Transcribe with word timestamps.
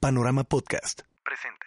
Panorama 0.00 0.44
Podcast 0.44 1.00
presenta. 1.24 1.66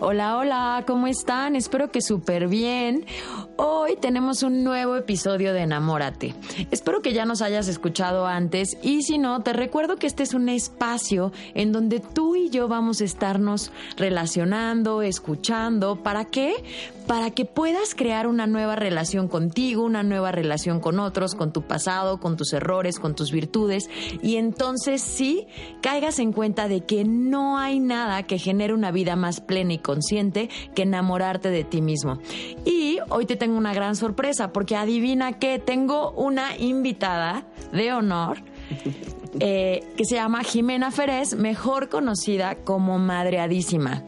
Hola, 0.00 0.38
hola, 0.38 0.84
¿cómo 0.86 1.06
están? 1.06 1.54
Espero 1.54 1.90
que 1.92 2.00
súper 2.00 2.48
bien. 2.48 3.04
Hoy 3.60 3.96
tenemos 3.96 4.44
un 4.44 4.62
nuevo 4.62 4.94
episodio 4.94 5.52
de 5.52 5.62
Enamórate. 5.62 6.32
Espero 6.70 7.02
que 7.02 7.12
ya 7.12 7.24
nos 7.24 7.42
hayas 7.42 7.66
escuchado 7.66 8.24
antes 8.24 8.78
y 8.84 9.02
si 9.02 9.18
no, 9.18 9.42
te 9.42 9.52
recuerdo 9.52 9.96
que 9.96 10.06
este 10.06 10.22
es 10.22 10.32
un 10.32 10.48
espacio 10.48 11.32
en 11.54 11.72
donde 11.72 11.98
tú 11.98 12.36
y 12.36 12.50
yo 12.50 12.68
vamos 12.68 13.00
a 13.00 13.04
estarnos 13.04 13.72
relacionando, 13.96 15.02
escuchando. 15.02 15.96
¿Para 15.96 16.26
qué? 16.26 16.54
Para 17.08 17.32
que 17.32 17.46
puedas 17.46 17.96
crear 17.96 18.28
una 18.28 18.46
nueva 18.46 18.76
relación 18.76 19.26
contigo, 19.26 19.82
una 19.82 20.04
nueva 20.04 20.30
relación 20.30 20.78
con 20.78 21.00
otros, 21.00 21.34
con 21.34 21.52
tu 21.52 21.62
pasado, 21.62 22.20
con 22.20 22.36
tus 22.36 22.52
errores, 22.52 23.00
con 23.00 23.16
tus 23.16 23.32
virtudes 23.32 23.90
y 24.22 24.36
entonces 24.36 25.02
sí 25.02 25.48
caigas 25.82 26.20
en 26.20 26.32
cuenta 26.32 26.68
de 26.68 26.82
que 26.82 27.04
no 27.04 27.58
hay 27.58 27.80
nada 27.80 28.22
que 28.22 28.38
genere 28.38 28.72
una 28.72 28.92
vida 28.92 29.16
más 29.16 29.40
plena 29.40 29.72
y 29.72 29.78
consciente 29.78 30.48
que 30.76 30.82
enamorarte 30.82 31.50
de 31.50 31.64
ti 31.64 31.80
mismo. 31.82 32.20
Y 32.64 32.98
hoy 33.08 33.26
te 33.26 33.34
tengo 33.34 33.47
una 33.50 33.74
gran 33.74 33.96
sorpresa 33.96 34.52
porque 34.52 34.76
adivina 34.76 35.38
que 35.38 35.58
tengo 35.58 36.10
una 36.12 36.56
invitada 36.56 37.46
de 37.72 37.92
honor 37.92 38.38
eh, 39.40 39.84
que 39.96 40.04
se 40.04 40.16
llama 40.16 40.42
Jimena 40.42 40.90
Ferez, 40.90 41.34
mejor 41.34 41.88
conocida 41.88 42.56
como 42.56 42.98
Madreadísima. 42.98 44.04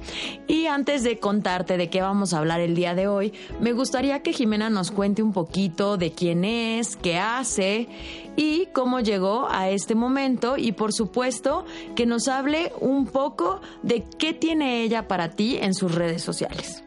Y 0.46 0.66
antes 0.66 1.02
de 1.02 1.18
contarte 1.18 1.76
de 1.76 1.90
qué 1.90 2.00
vamos 2.02 2.32
a 2.32 2.38
hablar 2.38 2.60
el 2.60 2.74
día 2.74 2.94
de 2.94 3.08
hoy, 3.08 3.32
me 3.60 3.72
gustaría 3.72 4.22
que 4.22 4.32
Jimena 4.32 4.70
nos 4.70 4.90
cuente 4.90 5.22
un 5.22 5.32
poquito 5.32 5.96
de 5.96 6.12
quién 6.12 6.44
es, 6.44 6.96
qué 6.96 7.18
hace 7.18 7.88
y 8.36 8.66
cómo 8.72 9.00
llegó 9.00 9.48
a 9.50 9.68
este 9.70 9.94
momento 9.94 10.56
y 10.56 10.72
por 10.72 10.92
supuesto 10.92 11.64
que 11.94 12.06
nos 12.06 12.28
hable 12.28 12.72
un 12.80 13.06
poco 13.06 13.60
de 13.82 14.04
qué 14.18 14.32
tiene 14.32 14.82
ella 14.82 15.08
para 15.08 15.30
ti 15.30 15.58
en 15.60 15.74
sus 15.74 15.94
redes 15.94 16.22
sociales. 16.22 16.82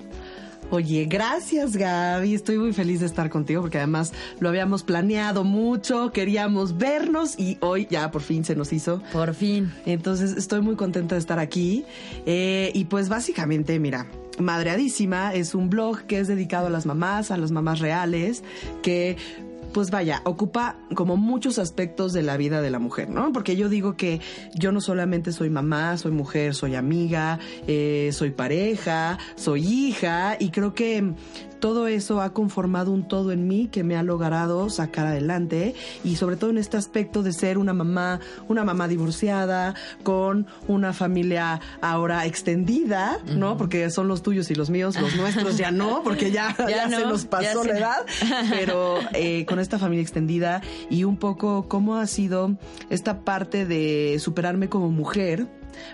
Oye, 0.73 1.05
gracias 1.05 1.77
Gaby, 1.77 2.33
estoy 2.33 2.57
muy 2.57 2.73
feliz 2.73 3.01
de 3.01 3.05
estar 3.05 3.29
contigo 3.29 3.61
porque 3.61 3.77
además 3.77 4.11
lo 4.39 4.49
habíamos 4.49 4.81
planeado 4.81 5.43
mucho, 5.43 6.11
queríamos 6.11 6.79
vernos 6.79 7.37
y 7.37 7.59
hoy 7.61 7.85
ya 7.91 8.09
por 8.09 8.23
fin 8.23 8.43
se 8.43 8.55
nos 8.55 8.73
hizo. 8.73 9.03
Por 9.13 9.35
fin. 9.35 9.71
Entonces 9.85 10.35
estoy 10.35 10.61
muy 10.61 10.75
contenta 10.75 11.13
de 11.13 11.19
estar 11.19 11.37
aquí 11.37 11.85
eh, 12.25 12.71
y 12.73 12.85
pues 12.85 13.07
básicamente, 13.07 13.77
mira, 13.77 14.07
Madreadísima 14.39 15.35
es 15.35 15.53
un 15.53 15.69
blog 15.69 16.07
que 16.07 16.17
es 16.17 16.27
dedicado 16.27 16.65
a 16.65 16.69
las 16.71 16.87
mamás, 16.87 17.29
a 17.29 17.37
las 17.37 17.51
mamás 17.51 17.77
reales, 17.77 18.43
que 18.81 19.15
pues 19.73 19.91
vaya, 19.91 20.21
ocupa 20.23 20.77
como 20.95 21.17
muchos 21.17 21.59
aspectos 21.59 22.13
de 22.13 22.23
la 22.23 22.37
vida 22.37 22.61
de 22.61 22.69
la 22.69 22.79
mujer, 22.79 23.09
¿no? 23.09 23.31
Porque 23.33 23.55
yo 23.55 23.69
digo 23.69 23.97
que 23.97 24.21
yo 24.53 24.71
no 24.71 24.79
solamente 24.79 25.31
soy 25.31 25.49
mamá, 25.49 25.97
soy 25.97 26.11
mujer, 26.11 26.55
soy 26.55 26.75
amiga, 26.75 27.39
eh, 27.67 28.11
soy 28.13 28.31
pareja, 28.31 29.17
soy 29.35 29.67
hija 29.67 30.37
y 30.39 30.51
creo 30.51 30.73
que 30.73 31.13
todo 31.63 31.87
eso 31.87 32.19
ha 32.19 32.33
conformado 32.33 32.91
un 32.91 33.07
todo 33.07 33.31
en 33.31 33.47
mí 33.47 33.69
que 33.71 33.85
me 33.85 33.95
ha 33.95 34.03
logrado 34.03 34.69
sacar 34.69 35.07
adelante 35.07 35.75
y 36.03 36.17
sobre 36.17 36.35
todo 36.35 36.49
en 36.49 36.57
este 36.57 36.75
aspecto 36.75 37.23
de 37.23 37.31
ser 37.31 37.57
una 37.57 37.71
mamá, 37.71 38.19
una 38.49 38.65
mamá 38.65 38.89
divorciada 38.89 39.73
con 40.03 40.45
una 40.67 40.91
familia 40.91 41.61
ahora 41.79 42.25
extendida, 42.25 43.17
¿no? 43.27 43.55
Porque 43.55 43.89
son 43.91 44.09
los 44.09 44.23
tuyos 44.23 44.51
y 44.51 44.55
los 44.55 44.69
míos, 44.69 44.99
los 44.99 45.15
nuestros 45.15 45.55
ya 45.55 45.71
no, 45.71 46.03
porque 46.03 46.31
ya, 46.31 46.53
ya, 46.67 46.89
se 46.89 47.05
nos 47.05 47.23
pasó 47.23 47.63
la 47.63 47.77
edad, 47.77 48.05
pero 48.49 48.97
eh, 49.13 49.45
con 49.45 49.59
esta 49.59 49.79
familia 49.79 50.01
extendida 50.01 50.61
y 50.89 51.05
un 51.05 51.15
poco 51.15 51.69
cómo 51.69 51.95
ha 51.95 52.07
sido 52.07 52.57
esta 52.89 53.21
parte 53.21 53.65
de 53.65 54.17
superarme 54.19 54.67
como 54.67 54.91
mujer 54.91 55.47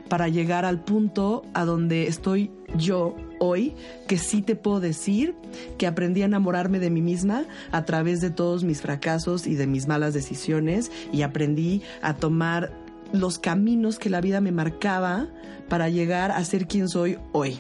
para 0.07 0.27
llegar 0.27 0.65
al 0.65 0.83
punto 0.83 1.43
a 1.53 1.65
donde 1.65 2.07
estoy 2.07 2.51
yo 2.77 3.15
hoy, 3.39 3.75
que 4.07 4.17
sí 4.17 4.41
te 4.41 4.55
puedo 4.55 4.79
decir 4.79 5.35
que 5.77 5.87
aprendí 5.87 6.21
a 6.21 6.25
enamorarme 6.25 6.79
de 6.79 6.89
mí 6.89 7.01
misma 7.01 7.45
a 7.71 7.85
través 7.85 8.19
de 8.19 8.29
todos 8.29 8.63
mis 8.63 8.81
fracasos 8.81 9.47
y 9.47 9.55
de 9.55 9.67
mis 9.67 9.87
malas 9.87 10.13
decisiones 10.13 10.91
y 11.11 11.21
aprendí 11.21 11.81
a 12.01 12.15
tomar 12.15 12.71
los 13.11 13.39
caminos 13.39 13.97
que 13.97 14.09
la 14.09 14.21
vida 14.21 14.41
me 14.41 14.51
marcaba 14.51 15.27
para 15.67 15.89
llegar 15.89 16.31
a 16.31 16.43
ser 16.43 16.67
quien 16.67 16.89
soy 16.89 17.17
hoy. 17.31 17.59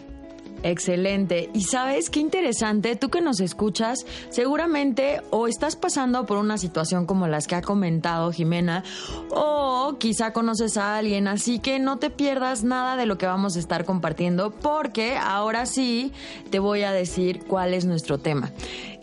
Excelente. 0.63 1.49
Y 1.53 1.61
sabes 1.63 2.09
qué 2.09 2.19
interesante, 2.19 2.95
tú 2.95 3.09
que 3.09 3.21
nos 3.21 3.39
escuchas, 3.39 4.05
seguramente 4.29 5.21
o 5.29 5.47
estás 5.47 5.75
pasando 5.75 6.25
por 6.25 6.37
una 6.37 6.57
situación 6.57 7.05
como 7.05 7.27
las 7.27 7.47
que 7.47 7.55
ha 7.55 7.61
comentado 7.61 8.31
Jimena, 8.31 8.83
o 9.29 9.95
quizá 9.99 10.33
conoces 10.33 10.77
a 10.77 10.97
alguien, 10.97 11.27
así 11.27 11.59
que 11.59 11.79
no 11.79 11.97
te 11.97 12.09
pierdas 12.09 12.63
nada 12.63 12.97
de 12.97 13.05
lo 13.05 13.17
que 13.17 13.25
vamos 13.25 13.55
a 13.55 13.59
estar 13.59 13.85
compartiendo, 13.85 14.51
porque 14.51 15.17
ahora 15.17 15.65
sí 15.65 16.11
te 16.49 16.59
voy 16.59 16.83
a 16.83 16.91
decir 16.91 17.45
cuál 17.45 17.73
es 17.73 17.85
nuestro 17.85 18.17
tema. 18.17 18.51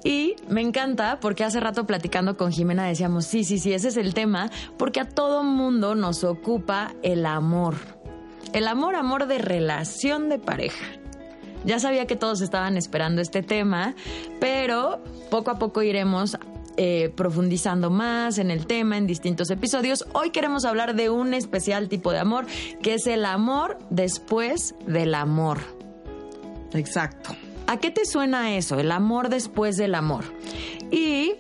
Y 0.05 0.37
me 0.49 0.61
encanta 0.61 1.19
porque 1.21 1.43
hace 1.43 1.59
rato 1.59 1.87
platicando 1.87 2.37
con 2.37 2.53
Jimena 2.53 2.87
decíamos, 2.87 3.27
sí, 3.27 3.44
sí, 3.44 3.59
sí, 3.59 3.73
ese 3.73 3.88
es 3.88 3.97
el 3.97 4.15
tema, 4.15 4.50
porque 4.77 5.00
a 5.00 5.09
todo 5.09 5.43
mundo 5.43 5.94
nos 5.94 6.23
ocupa 6.23 6.94
el 7.03 7.27
amor. 7.27 7.75
El 8.53 8.69
amor, 8.69 8.94
amor 8.94 9.27
de 9.27 9.38
relación 9.38 10.28
de 10.28 10.38
pareja. 10.38 10.84
Ya 11.66 11.81
sabía 11.81 12.06
que 12.06 12.16
todos 12.16 12.41
estaban 12.41 12.77
esperando 12.77 13.21
este 13.21 13.43
tema, 13.43 13.94
pero 14.41 15.03
poco 15.31 15.50
a 15.50 15.59
poco 15.59 15.82
iremos 15.82 16.38
eh, 16.77 17.12
profundizando 17.16 17.91
más 17.91 18.38
en 18.38 18.50
el 18.50 18.66
tema 18.66 18.97
en 18.97 19.06
distintos 19.06 19.50
episodios. 19.50 20.06
Hoy 20.12 20.31
queremos 20.31 20.65
hablar 20.65 20.94
de 20.94 21.10
un 21.10 21.34
especial 21.34 21.88
tipo 21.88 22.12
de 22.12 22.21
amor, 22.21 22.47
que 22.82 22.94
es 22.94 23.06
el 23.06 23.25
amor 23.25 23.78
después 23.91 24.76
del 24.87 25.15
amor. 25.15 25.59
Exacto. 26.72 27.34
¿A 27.66 27.78
qué 27.78 27.91
te 27.91 28.05
suena 28.06 28.56
eso? 28.56 28.78
El 28.78 28.93
amor 28.93 29.28
después 29.28 29.76
del 29.76 29.97
amor. 29.97 30.25
Y 30.93 31.32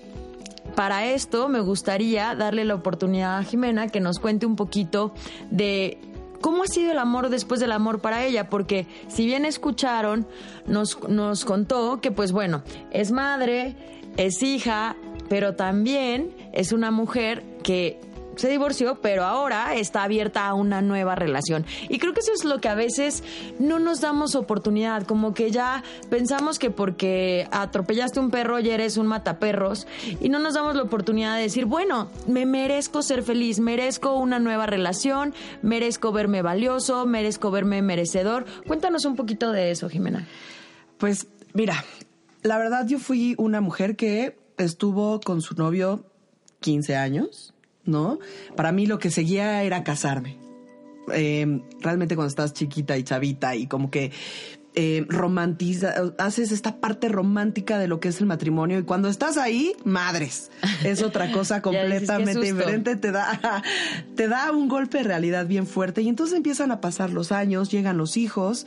para 0.74 1.06
esto 1.06 1.48
me 1.48 1.60
gustaría 1.60 2.34
darle 2.34 2.64
la 2.64 2.74
oportunidad 2.74 3.38
a 3.38 3.44
Jimena 3.44 3.88
que 3.88 4.00
nos 4.00 4.18
cuente 4.18 4.44
un 4.44 4.56
poquito 4.56 5.14
de 5.50 5.98
¿Cómo 6.40 6.62
ha 6.62 6.66
sido 6.66 6.92
el 6.92 6.98
amor 6.98 7.28
después 7.28 7.60
del 7.60 7.72
amor 7.72 8.00
para 8.00 8.24
ella? 8.24 8.48
Porque 8.48 8.86
si 9.08 9.26
bien 9.26 9.44
escucharon, 9.44 10.26
nos, 10.66 11.08
nos 11.08 11.44
contó 11.44 12.00
que 12.00 12.10
pues 12.10 12.32
bueno, 12.32 12.62
es 12.90 13.12
madre, 13.12 13.76
es 14.16 14.42
hija, 14.42 14.96
pero 15.28 15.54
también 15.54 16.34
es 16.52 16.72
una 16.72 16.90
mujer 16.90 17.42
que 17.62 18.00
se 18.36 18.48
divorció, 18.48 19.00
pero 19.00 19.24
ahora 19.24 19.74
está 19.74 20.04
abierta 20.04 20.46
a 20.46 20.54
una 20.54 20.82
nueva 20.82 21.14
relación. 21.14 21.66
Y 21.88 21.98
creo 21.98 22.12
que 22.12 22.20
eso 22.20 22.32
es 22.32 22.44
lo 22.44 22.60
que 22.60 22.68
a 22.68 22.74
veces 22.74 23.24
no 23.58 23.78
nos 23.78 24.00
damos 24.00 24.34
oportunidad, 24.34 25.04
como 25.04 25.34
que 25.34 25.50
ya 25.50 25.82
pensamos 26.10 26.58
que 26.58 26.70
porque 26.70 27.48
atropellaste 27.50 28.20
un 28.20 28.30
perro 28.30 28.60
ya 28.60 28.74
eres 28.74 28.96
un 28.96 29.06
mataperros 29.06 29.86
y 30.20 30.28
no 30.28 30.38
nos 30.38 30.54
damos 30.54 30.76
la 30.76 30.82
oportunidad 30.82 31.36
de 31.36 31.42
decir, 31.42 31.64
bueno, 31.64 32.10
me 32.26 32.46
merezco 32.46 33.02
ser 33.02 33.22
feliz, 33.22 33.58
merezco 33.58 34.14
una 34.14 34.38
nueva 34.38 34.66
relación, 34.66 35.34
merezco 35.62 36.12
verme 36.12 36.42
valioso, 36.42 37.06
merezco 37.06 37.50
verme 37.50 37.82
merecedor. 37.82 38.44
Cuéntanos 38.66 39.04
un 39.04 39.16
poquito 39.16 39.52
de 39.52 39.70
eso, 39.70 39.88
Jimena. 39.88 40.26
Pues 40.98 41.28
mira, 41.52 41.84
la 42.42 42.58
verdad 42.58 42.86
yo 42.86 42.98
fui 42.98 43.34
una 43.38 43.60
mujer 43.60 43.96
que 43.96 44.38
estuvo 44.58 45.20
con 45.20 45.42
su 45.42 45.54
novio 45.54 46.04
15 46.60 46.96
años 46.96 47.54
¿no? 47.86 48.18
Para 48.56 48.72
mí 48.72 48.86
lo 48.86 48.98
que 48.98 49.10
seguía 49.10 49.62
era 49.62 49.84
casarme. 49.84 50.38
Em, 51.12 51.62
realmente 51.80 52.16
cuando 52.16 52.28
estás 52.28 52.52
chiquita 52.52 52.96
y 52.98 53.04
chavita 53.04 53.54
y 53.54 53.66
como 53.68 53.90
que 53.90 54.10
eh, 54.78 55.06
romantiza, 55.08 55.94
haces 56.18 56.52
esta 56.52 56.80
parte 56.80 57.08
romántica 57.08 57.78
de 57.78 57.88
lo 57.88 57.98
que 57.98 58.08
es 58.08 58.20
el 58.20 58.26
matrimonio 58.26 58.78
y 58.78 58.82
cuando 58.82 59.08
estás 59.08 59.38
ahí, 59.38 59.72
madres, 59.84 60.50
es 60.84 61.02
otra 61.02 61.32
cosa 61.32 61.62
completamente 61.62 62.40
diferente, 62.40 62.96
te 62.96 63.10
da, 63.10 63.62
te 64.16 64.28
da 64.28 64.52
un 64.52 64.68
golpe 64.68 64.98
de 64.98 65.04
realidad 65.04 65.46
bien 65.46 65.66
fuerte 65.66 66.02
y 66.02 66.08
entonces 66.08 66.36
empiezan 66.36 66.72
a 66.72 66.82
pasar 66.82 67.08
los 67.08 67.32
años, 67.32 67.70
llegan 67.70 67.96
los 67.96 68.18
hijos 68.18 68.66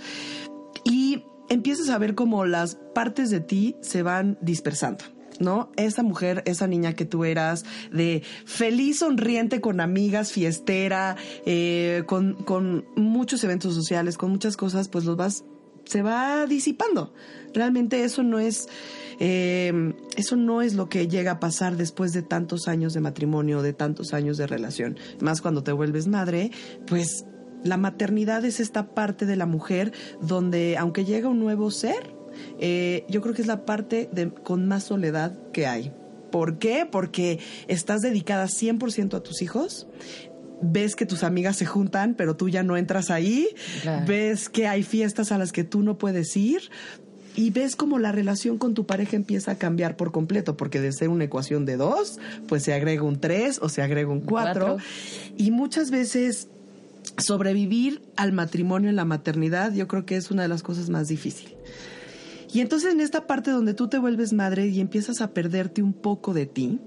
y 0.83 1.25
empiezas 1.48 1.89
a 1.89 1.98
ver 2.00 2.15
cómo 2.15 2.45
las 2.45 2.75
partes 2.95 3.30
de 3.30 3.42
ti 3.42 3.75
se 3.81 4.01
van 4.01 4.38
dispersando. 4.42 5.04
¿No? 5.39 5.71
Esa 5.75 6.03
mujer, 6.03 6.44
esa 6.45 6.68
niña 6.68 6.94
que 6.94 7.06
tú 7.06 7.24
eras, 7.24 7.65
de 7.91 8.24
feliz, 8.45 9.00
sonriente, 9.00 9.62
con 9.62 9.80
amigas, 9.81 10.31
fiestera, 10.31 11.15
eh, 11.45 12.03
con, 12.06 12.33
con 12.44 12.86
muchos 12.95 13.44
eventos 13.44 13.74
sociales, 13.74 14.18
con 14.18 14.31
muchas 14.31 14.57
cosas, 14.57 14.89
pues 14.89 15.06
los 15.06 15.15
vas, 15.15 15.44
se 15.86 16.01
va 16.01 16.45
disipando. 16.45 17.13
Realmente 17.53 18.03
eso 18.03 18.21
no 18.21 18.38
es, 18.39 18.68
eh, 19.19 19.94
eso 20.15 20.36
no 20.36 20.62
es 20.62 20.75
lo 20.75 20.88
que 20.88 21.07
llega 21.07 21.31
a 21.31 21.39
pasar 21.39 21.77
después 21.77 22.13
de 22.13 22.21
tantos 22.21 22.68
años 22.68 22.94
de 22.94 23.01
matrimonio, 23.01 23.62
de 23.62 23.74
tantos 23.74 24.13
años 24.13 24.38
de 24.38 24.45
relación. 24.45 24.97
Más 25.19 25.41
cuando 25.41 25.63
te 25.63 25.71
vuelves 25.71 26.07
madre, 26.07 26.51
pues 26.86 27.25
La 27.63 27.75
maternidad 27.75 28.45
es 28.45 28.59
esta 28.59 28.94
parte 28.94 29.25
de 29.25 29.36
la 29.36 29.45
mujer 29.45 29.91
donde, 30.21 30.77
aunque 30.77 31.03
llega 31.03 31.27
un 31.27 31.39
nuevo 31.39 31.71
ser, 31.71 32.15
eh, 32.59 33.06
yo 33.09 33.21
creo 33.21 33.33
que 33.33 33.41
es 33.41 33.47
la 33.47 33.65
parte 33.65 34.09
de, 34.12 34.30
con 34.30 34.68
más 34.68 34.83
soledad 34.83 35.38
que 35.51 35.68
hay. 35.68 35.91
¿Por 36.31 36.59
qué? 36.59 36.88
Porque 36.89 37.39
estás 37.68 38.01
dedicada 38.01 38.45
100% 38.45 39.15
a 39.15 39.24
tus 39.24 39.41
hijos, 39.41 39.88
ves 40.62 40.95
que 40.95 41.06
tus 41.06 41.24
amigas 41.24 41.56
se 41.56 41.65
juntan, 41.65 42.13
pero 42.15 42.36
tú 42.36 42.50
ya 42.50 42.63
no 42.63 42.77
entras 42.77 43.09
ahí, 43.09 43.47
ves 44.06 44.50
que 44.50 44.68
hay 44.68 44.83
fiestas 44.83 45.31
a 45.31 45.38
las 45.38 45.51
que 45.51 45.63
tú 45.63 45.81
no 45.81 45.97
puedes 45.97 46.36
ir, 46.38 46.62
y 47.36 47.51
ves 47.51 47.75
como 47.75 48.00
la 48.00 48.12
relación 48.12 48.57
con 48.57 48.74
tu 48.74 48.86
pareja 48.86 49.15
empieza 49.15 49.51
a 49.51 49.56
cambiar 49.56 49.95
por 49.95 50.12
completo, 50.12 50.57
porque 50.57 50.81
de 50.81 50.91
ser 50.91 51.09
una 51.09 51.24
ecuación 51.24 51.65
de 51.65 51.77
dos, 51.77 52.19
pues 52.47 52.63
se 52.63 52.74
agrega 52.74 53.03
un 53.03 53.19
tres 53.19 53.59
o 53.62 53.69
se 53.69 53.81
agrega 53.81 54.09
un 54.09 54.19
cuatro. 54.19 54.77
Y 55.38 55.51
muchas 55.51 55.89
veces 55.89 56.50
sobrevivir 57.18 58.01
al 58.18 58.33
matrimonio 58.33 58.89
en 58.89 58.95
la 58.95 59.06
maternidad, 59.06 59.74
yo 59.74 59.88
creo 59.88 60.06
que 60.06 60.15
es 60.18 60.31
una 60.31 60.41
de 60.41 60.47
las 60.50 60.63
cosas 60.63 60.89
más 60.89 61.07
difíciles. 61.07 61.53
Y 62.51 62.62
entonces 62.62 62.94
en 62.94 63.01
esta 63.01 63.28
parte 63.28 63.51
donde 63.51 63.74
tú 63.74 63.88
te 63.88 64.00
vuelves 64.00 64.34
madre 64.34 64.68
y 64.68 64.80
empiezas 64.80 65.22
a 65.22 65.34
perderte 65.34 65.84
un 65.84 65.94
poco 65.94 66.34
de 66.34 66.46
ti, 66.46 66.80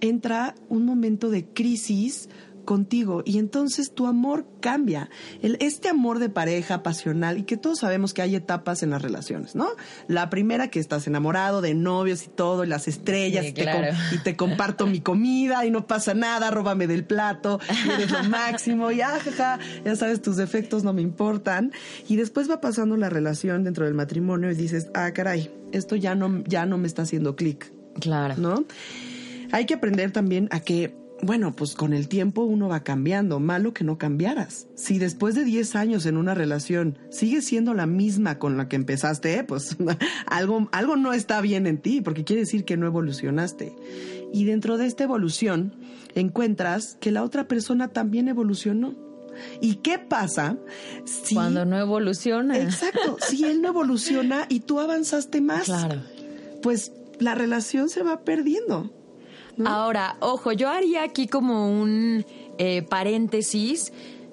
entra 0.00 0.54
un 0.68 0.84
momento 0.84 1.30
de 1.30 1.46
crisis 1.46 2.28
contigo 2.64 3.22
y 3.24 3.38
entonces 3.38 3.92
tu 3.92 4.06
amor 4.06 4.46
cambia. 4.60 5.10
El, 5.42 5.56
este 5.60 5.88
amor 5.88 6.18
de 6.18 6.28
pareja, 6.28 6.82
pasional, 6.82 7.38
y 7.38 7.42
que 7.42 7.56
todos 7.56 7.80
sabemos 7.80 8.14
que 8.14 8.22
hay 8.22 8.34
etapas 8.34 8.82
en 8.82 8.90
las 8.90 9.02
relaciones, 9.02 9.54
¿no? 9.54 9.68
La 10.08 10.30
primera 10.30 10.68
que 10.68 10.80
estás 10.80 11.06
enamorado 11.06 11.60
de 11.60 11.74
novios 11.74 12.24
y 12.24 12.28
todo, 12.28 12.64
y 12.64 12.66
las 12.66 12.88
estrellas, 12.88 13.46
y, 13.46 13.52
te 13.52 14.36
comparto 14.36 14.86
mi 14.86 15.00
comida 15.00 15.64
y 15.66 15.70
no 15.70 15.86
pasa 15.86 16.14
nada, 16.14 16.50
róbame 16.50 16.86
del 16.86 17.04
plato, 17.04 17.60
y 17.86 17.90
eres 17.90 18.10
lo 18.10 18.22
máximo, 18.24 18.90
y 18.90 19.00
ajaja, 19.00 19.58
ya 19.84 19.96
sabes, 19.96 20.22
tus 20.22 20.36
defectos 20.36 20.84
no 20.84 20.92
me 20.92 21.02
importan. 21.02 21.72
Y 22.08 22.16
después 22.16 22.50
va 22.50 22.60
pasando 22.60 22.96
la 22.96 23.10
relación 23.10 23.64
dentro 23.64 23.84
del 23.84 23.94
matrimonio 23.94 24.50
y 24.50 24.54
dices, 24.54 24.88
ah, 24.94 25.12
caray, 25.12 25.50
esto 25.72 25.96
ya 25.96 26.14
no, 26.14 26.42
ya 26.44 26.66
no 26.66 26.78
me 26.78 26.86
está 26.86 27.02
haciendo 27.02 27.36
clic. 27.36 27.72
Claro. 28.00 28.34
¿No? 28.38 28.64
Hay 29.52 29.66
que 29.66 29.74
aprender 29.74 30.12
también 30.12 30.48
a 30.50 30.60
que 30.60 31.01
bueno, 31.22 31.54
pues 31.54 31.76
con 31.76 31.92
el 31.92 32.08
tiempo 32.08 32.42
uno 32.42 32.68
va 32.68 32.82
cambiando, 32.82 33.38
malo 33.38 33.72
que 33.72 33.84
no 33.84 33.96
cambiaras. 33.96 34.66
Si 34.74 34.98
después 34.98 35.36
de 35.36 35.44
10 35.44 35.76
años 35.76 36.04
en 36.04 36.16
una 36.16 36.34
relación 36.34 36.98
sigues 37.10 37.44
siendo 37.44 37.74
la 37.74 37.86
misma 37.86 38.40
con 38.40 38.56
la 38.56 38.68
que 38.68 38.74
empezaste, 38.74 39.44
pues 39.44 39.76
algo, 40.26 40.68
algo 40.72 40.96
no 40.96 41.12
está 41.12 41.40
bien 41.40 41.68
en 41.68 41.78
ti, 41.78 42.00
porque 42.00 42.24
quiere 42.24 42.42
decir 42.42 42.64
que 42.64 42.76
no 42.76 42.86
evolucionaste. 42.86 43.72
Y 44.32 44.44
dentro 44.44 44.78
de 44.78 44.86
esta 44.86 45.04
evolución 45.04 45.76
encuentras 46.16 46.96
que 47.00 47.12
la 47.12 47.22
otra 47.22 47.46
persona 47.46 47.88
también 47.88 48.26
evolucionó. 48.26 48.96
¿Y 49.60 49.76
qué 49.76 50.00
pasa 50.00 50.58
si... 51.04 51.36
Cuando 51.36 51.64
no 51.64 51.78
evoluciona. 51.78 52.58
Exacto, 52.58 53.16
si 53.28 53.44
él 53.44 53.62
no 53.62 53.68
evoluciona 53.68 54.46
y 54.48 54.60
tú 54.60 54.80
avanzaste 54.80 55.40
más. 55.40 55.64
Claro. 55.66 56.02
Pues 56.62 56.92
la 57.20 57.36
relación 57.36 57.88
se 57.88 58.02
va 58.02 58.24
perdiendo. 58.24 58.92
Ahora, 59.64 60.16
ojo, 60.20 60.52
yo 60.52 60.68
haría 60.68 61.02
aquí 61.02 61.26
como 61.26 61.68
un 61.68 62.24
eh, 62.58 62.82
paréntesis 62.82 63.92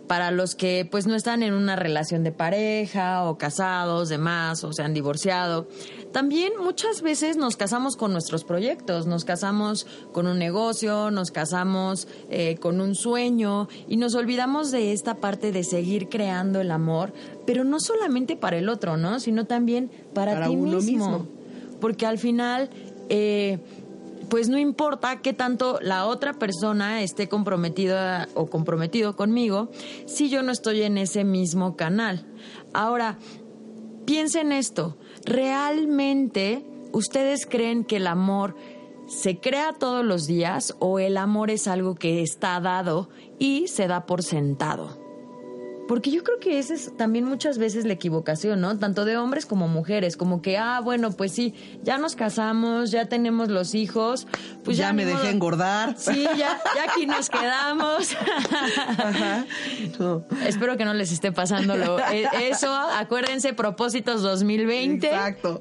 para 0.10 0.32
los 0.32 0.56
que 0.56 0.88
pues 0.90 1.06
no 1.06 1.14
están 1.14 1.44
en 1.44 1.54
una 1.54 1.76
relación 1.76 2.24
de 2.24 2.32
pareja 2.32 3.26
o 3.26 3.38
casados, 3.38 4.10
demás, 4.10 4.64
o 4.64 4.74
se 4.74 4.82
han 4.82 4.96
divorciado. 4.96 5.68
También 6.12 6.54
muchas 6.60 7.04
veces 7.04 7.38
nos 7.38 7.56
casamos 7.56 7.96
con 7.96 8.12
nuestros 8.12 8.44
proyectos, 8.44 9.06
nos 9.06 9.24
casamos 9.24 9.86
con 10.12 10.26
un 10.26 10.40
negocio, 10.40 11.12
nos 11.12 11.30
casamos 11.30 12.08
eh, 12.32 12.58
con 12.60 12.82
un 12.82 12.96
sueño 12.96 13.68
y 13.88 13.98
nos 13.98 14.16
olvidamos 14.16 14.72
de 14.72 14.94
esta 14.94 15.14
parte 15.14 15.52
de 15.52 15.64
seguir 15.64 16.10
creando 16.10 16.60
el 16.60 16.72
amor, 16.72 17.14
pero 17.46 17.64
no 17.64 17.80
solamente 17.80 18.36
para 18.36 18.58
el 18.58 18.68
otro, 18.68 18.98
¿no? 18.98 19.20
Sino 19.20 19.46
también 19.46 19.92
para, 20.16 20.48
ti 20.48 20.56
mismo. 20.56 20.82
mismo. 20.82 21.28
Porque 21.80 22.08
al 22.08 22.18
final... 22.18 22.72
Eh, 23.12 23.60
pues 24.30 24.50
no 24.50 24.58
importa 24.58 25.22
qué 25.22 25.34
tanto 25.34 25.80
la 25.82 26.06
otra 26.06 26.34
persona 26.34 27.02
esté 27.02 27.28
comprometida 27.28 28.30
o 28.36 28.48
comprometido 28.48 29.16
conmigo 29.16 29.70
si 30.06 30.30
yo 30.30 30.44
no 30.44 30.52
estoy 30.52 30.84
en 30.84 30.98
ese 30.98 31.24
mismo 31.24 31.76
canal. 31.76 32.26
Ahora, 32.74 33.18
piensen 34.06 34.52
esto, 34.52 34.98
¿realmente 35.26 36.64
ustedes 36.92 37.46
creen 37.46 37.84
que 37.84 37.98
el 37.98 38.08
amor 38.08 38.56
se 39.08 39.40
crea 39.40 39.74
todos 39.74 40.06
los 40.06 40.28
días 40.28 40.76
o 40.80 41.00
el 41.00 41.18
amor 41.18 41.50
es 41.50 41.68
algo 41.68 41.96
que 41.96 42.22
está 42.22 42.60
dado 42.60 43.10
y 43.40 43.68
se 43.68 43.88
da 43.88 44.06
por 44.06 44.24
sentado? 44.24 45.09
Porque 45.90 46.12
yo 46.12 46.24
creo 46.24 46.40
que 46.40 46.60
esa 46.60 46.76
es 46.76 46.96
también 46.98 47.26
muchas 47.26 47.58
veces 47.58 47.84
la 47.84 47.94
equivocación, 47.94 48.62
¿no? 48.62 48.78
Tanto 48.78 49.06
de 49.06 49.18
hombres 49.18 49.48
como 49.48 49.68
mujeres, 49.68 50.18
como 50.18 50.40
que, 50.40 50.56
ah, 50.56 50.82
bueno, 50.84 51.12
pues 51.14 51.32
sí, 51.32 51.56
ya 51.82 51.98
nos 51.98 52.16
casamos, 52.16 52.92
ya 52.92 53.10
tenemos 53.10 53.50
los 53.50 53.74
hijos, 53.74 54.28
pues 54.64 54.78
ya, 54.78 54.90
ya 54.90 54.94
me 54.94 55.04
dejé 55.04 55.32
engordar. 55.32 55.96
Sí, 55.98 56.26
ya, 56.38 56.62
ya 56.76 56.84
aquí 56.92 57.08
nos 57.08 57.28
quedamos. 57.32 58.16
Ajá. 59.00 59.48
Espero 60.46 60.78
que 60.78 60.86
no 60.86 60.94
les 60.94 61.12
esté 61.12 61.32
pasando 61.32 61.74
e, 62.12 62.28
eso. 62.52 62.72
Acuérdense, 62.72 63.54
propósitos 63.54 64.22
2020. 64.22 65.08
Exacto, 65.08 65.60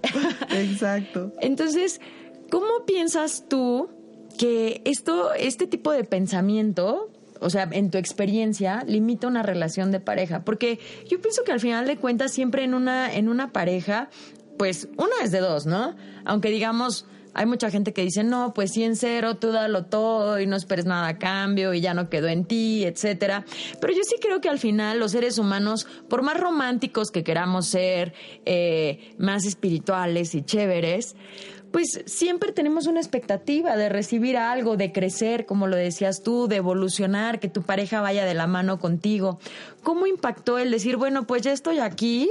exacto. 0.51 1.33
Entonces, 1.41 2.03
¿cómo 2.51 2.85
piensas 2.87 3.47
tú 3.49 3.89
que 4.37 4.83
esto, 4.85 5.33
este 5.33 5.67
tipo 5.67 5.91
de 5.91 6.05
pensamiento 6.05 7.09
o 7.40 7.50
sea, 7.50 7.69
en 7.70 7.90
tu 7.90 7.99
experiencia, 7.99 8.85
limita 8.87 9.26
una 9.26 9.43
relación 9.43 9.90
de 9.90 10.00
pareja? 10.00 10.44
Porque 10.44 10.79
yo 11.08 11.20
pienso 11.20 11.44
que 11.44 11.52
al 11.52 11.61
final 11.61 11.87
de 11.87 11.96
cuentas, 11.96 12.32
siempre 12.32 12.64
en 12.64 12.75
una, 12.75 13.14
en 13.14 13.29
una 13.29 13.52
pareja, 13.52 14.11
pues 14.58 14.88
una 14.96 15.23
es 15.23 15.31
de 15.31 15.40
dos, 15.40 15.67
¿no? 15.67 15.94
Aunque 16.25 16.50
digamos, 16.50 17.06
hay 17.38 17.46
mucha 17.46 17.70
gente 17.70 17.93
que 17.93 18.02
dice, 18.02 18.25
no, 18.25 18.52
pues 18.52 18.73
sí 18.73 18.82
en 18.82 18.96
cero, 18.96 19.37
tú 19.37 19.52
dalo 19.52 19.85
todo 19.85 20.40
y 20.40 20.46
no 20.46 20.56
esperes 20.56 20.87
nada 20.87 21.06
a 21.06 21.19
cambio 21.19 21.73
y 21.73 21.81
ya 21.81 21.94
no 21.94 22.11
quedó 22.11 22.26
en 22.26 22.44
ti, 22.44 22.85
etcétera. 22.85 23.44
Pero 23.81 23.93
yo 23.93 24.00
sí 24.02 24.17
creo 24.20 24.40
que 24.40 24.49
al 24.49 24.58
final 24.58 24.99
los 24.99 25.12
seres 25.12 25.38
humanos, 25.38 25.87
por 26.08 26.23
más 26.23 26.38
románticos 26.38 27.11
que 27.12 27.23
queramos 27.23 27.67
ser, 27.67 28.12
eh, 28.44 29.14
más 29.19 29.44
espirituales 29.46 30.35
y 30.35 30.43
chéveres, 30.43 31.14
pues 31.70 32.03
siempre 32.06 32.53
tenemos 32.53 32.87
una 32.87 33.00
expectativa 33.00 33.76
de 33.76 33.88
recibir 33.88 34.37
algo, 34.37 34.76
de 34.76 34.93
crecer, 34.93 35.47
como 35.47 35.67
lo 35.67 35.76
decías 35.76 36.23
tú, 36.23 36.49
de 36.49 36.56
evolucionar, 36.56 37.41
que 37.41 37.49
tu 37.49 37.62
pareja 37.62 38.00
vaya 38.00 38.25
de 38.25 38.35
la 38.35 38.47
mano 38.47 38.79
contigo. 38.79 39.38
¿Cómo 39.82 40.06
impactó 40.06 40.59
el 40.59 40.70
decir, 40.70 40.97
bueno, 40.97 41.26
pues 41.26 41.43
ya 41.43 41.53
estoy 41.53 41.79
aquí 41.79 42.31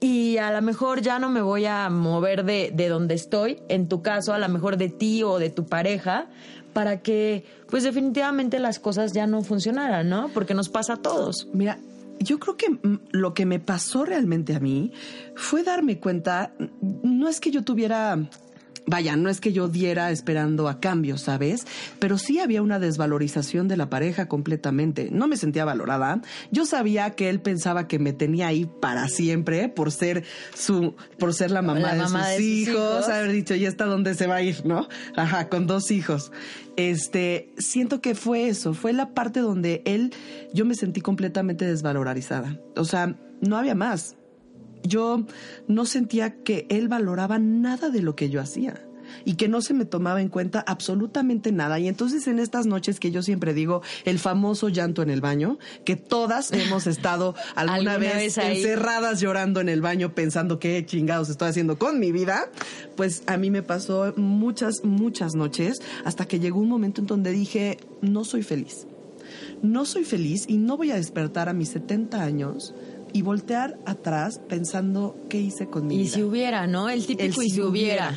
y 0.00 0.38
a 0.38 0.52
lo 0.52 0.62
mejor 0.62 1.02
ya 1.02 1.18
no 1.18 1.28
me 1.28 1.40
voy 1.40 1.66
a 1.66 1.88
mover 1.88 2.44
de, 2.44 2.70
de 2.72 2.88
donde 2.88 3.14
estoy, 3.14 3.60
en 3.68 3.88
tu 3.88 4.02
caso, 4.02 4.32
a 4.32 4.38
lo 4.38 4.48
mejor 4.48 4.76
de 4.76 4.88
ti 4.88 5.22
o 5.22 5.38
de 5.38 5.50
tu 5.50 5.66
pareja, 5.66 6.26
para 6.72 7.02
que 7.02 7.44
pues 7.68 7.82
definitivamente 7.82 8.58
las 8.58 8.78
cosas 8.78 9.12
ya 9.12 9.26
no 9.26 9.42
funcionaran, 9.42 10.08
¿no? 10.08 10.28
Porque 10.32 10.54
nos 10.54 10.68
pasa 10.68 10.94
a 10.94 10.96
todos. 10.98 11.48
Mira, 11.52 11.78
yo 12.20 12.38
creo 12.38 12.56
que 12.56 12.70
mm, 12.70 13.00
lo 13.12 13.34
que 13.34 13.46
me 13.46 13.60
pasó 13.60 14.04
realmente 14.04 14.54
a 14.54 14.60
mí 14.60 14.92
fue 15.34 15.62
darme 15.62 15.98
cuenta, 15.98 16.52
no 16.80 17.28
es 17.28 17.40
que 17.40 17.50
yo 17.50 17.64
tuviera 17.64 18.18
vaya, 18.88 19.16
no 19.16 19.28
es 19.28 19.40
que 19.40 19.52
yo 19.52 19.68
diera 19.68 20.10
esperando 20.10 20.68
a 20.68 20.80
cambio, 20.80 21.18
¿sabes? 21.18 21.66
Pero 21.98 22.18
sí 22.18 22.38
había 22.40 22.62
una 22.62 22.78
desvalorización 22.78 23.68
de 23.68 23.76
la 23.76 23.90
pareja 23.90 24.28
completamente. 24.28 25.08
No 25.12 25.28
me 25.28 25.36
sentía 25.36 25.64
valorada. 25.64 26.20
Yo 26.50 26.64
sabía 26.64 27.10
que 27.10 27.28
él 27.28 27.40
pensaba 27.40 27.86
que 27.86 27.98
me 27.98 28.12
tenía 28.12 28.48
ahí 28.48 28.68
para 28.80 29.08
siempre 29.08 29.68
por 29.68 29.92
ser 29.92 30.24
su, 30.54 30.94
por 31.18 31.34
ser 31.34 31.50
la 31.50 31.62
mamá, 31.62 31.94
de, 31.94 32.08
sus 32.08 32.40
hijos, 32.40 33.08
haber 33.08 33.32
dicho, 33.32 33.54
¿y 33.54 33.66
está 33.66 33.84
dónde 33.84 34.14
se 34.14 34.26
va 34.26 34.36
a 34.36 34.42
ir, 34.42 34.64
no? 34.64 34.88
Ajá, 35.16 35.48
con 35.48 35.66
dos 35.66 35.90
hijos. 35.90 36.32
Este, 36.76 37.52
siento 37.58 38.00
que 38.00 38.14
fue 38.14 38.48
eso, 38.48 38.72
fue 38.72 38.92
la 38.92 39.12
parte 39.12 39.40
donde 39.40 39.82
él, 39.84 40.14
yo 40.54 40.64
me 40.64 40.74
sentí 40.74 41.00
completamente 41.00 41.66
desvalorizada. 41.66 42.58
O 42.76 42.84
sea, 42.84 43.16
no 43.40 43.56
había 43.56 43.74
más 43.74 44.16
yo 44.82 45.24
no 45.66 45.86
sentía 45.86 46.42
que 46.42 46.66
él 46.68 46.88
valoraba 46.88 47.38
nada 47.38 47.90
de 47.90 48.02
lo 48.02 48.16
que 48.16 48.30
yo 48.30 48.40
hacía 48.40 48.82
y 49.24 49.34
que 49.34 49.48
no 49.48 49.60
se 49.60 49.74
me 49.74 49.84
tomaba 49.84 50.20
en 50.20 50.28
cuenta 50.28 50.60
absolutamente 50.66 51.52
nada. 51.52 51.78
Y 51.78 51.88
entonces 51.88 52.26
en 52.28 52.38
estas 52.38 52.66
noches 52.66 53.00
que 53.00 53.10
yo 53.10 53.22
siempre 53.22 53.54
digo, 53.54 53.82
el 54.04 54.18
famoso 54.18 54.68
llanto 54.68 55.02
en 55.02 55.10
el 55.10 55.20
baño, 55.20 55.58
que 55.84 55.96
todas 55.96 56.52
hemos 56.52 56.86
estado 56.86 57.34
alguna, 57.54 57.98
vez, 57.98 58.38
encerradas 58.38 59.20
llorando 59.20 59.60
en 59.60 59.68
el 59.68 59.80
baño 59.80 60.14
pensando 60.14 60.58
qué 60.58 60.84
chingados 60.84 61.28
estoy 61.28 61.48
haciendo 61.48 61.78
con 61.78 61.98
mi 61.98 62.12
vida, 62.12 62.50
pues 62.96 63.22
a 63.26 63.36
mí 63.36 63.50
me 63.50 63.62
pasó 63.62 64.12
muchas, 64.16 64.84
muchas 64.84 65.34
noches 65.34 65.80
hasta 66.04 66.26
que 66.26 66.40
llegó 66.40 66.60
un 66.60 66.68
momento 66.68 67.00
en 67.00 67.06
donde 67.06 67.32
dije, 67.32 67.78
no 68.00 68.24
soy 68.24 68.42
feliz. 68.42 68.86
No 69.62 69.84
soy 69.84 70.04
feliz 70.04 70.46
y 70.48 70.56
no 70.56 70.76
voy 70.76 70.90
a 70.90 70.96
despertar 70.96 71.48
a 71.48 71.52
mis 71.52 71.70
70 71.70 72.22
años 72.22 72.74
y 73.12 73.22
voltear 73.22 73.78
atrás 73.86 74.40
pensando 74.48 75.16
qué 75.28 75.40
hice 75.40 75.66
con 75.66 75.86
mi 75.86 76.00
y 76.00 76.08
si 76.08 76.22
hubiera, 76.22 76.66
¿no? 76.66 76.88
El 76.88 77.06
típico 77.06 77.42
y 77.42 77.50
si 77.50 77.60
hubiera. 77.60 78.16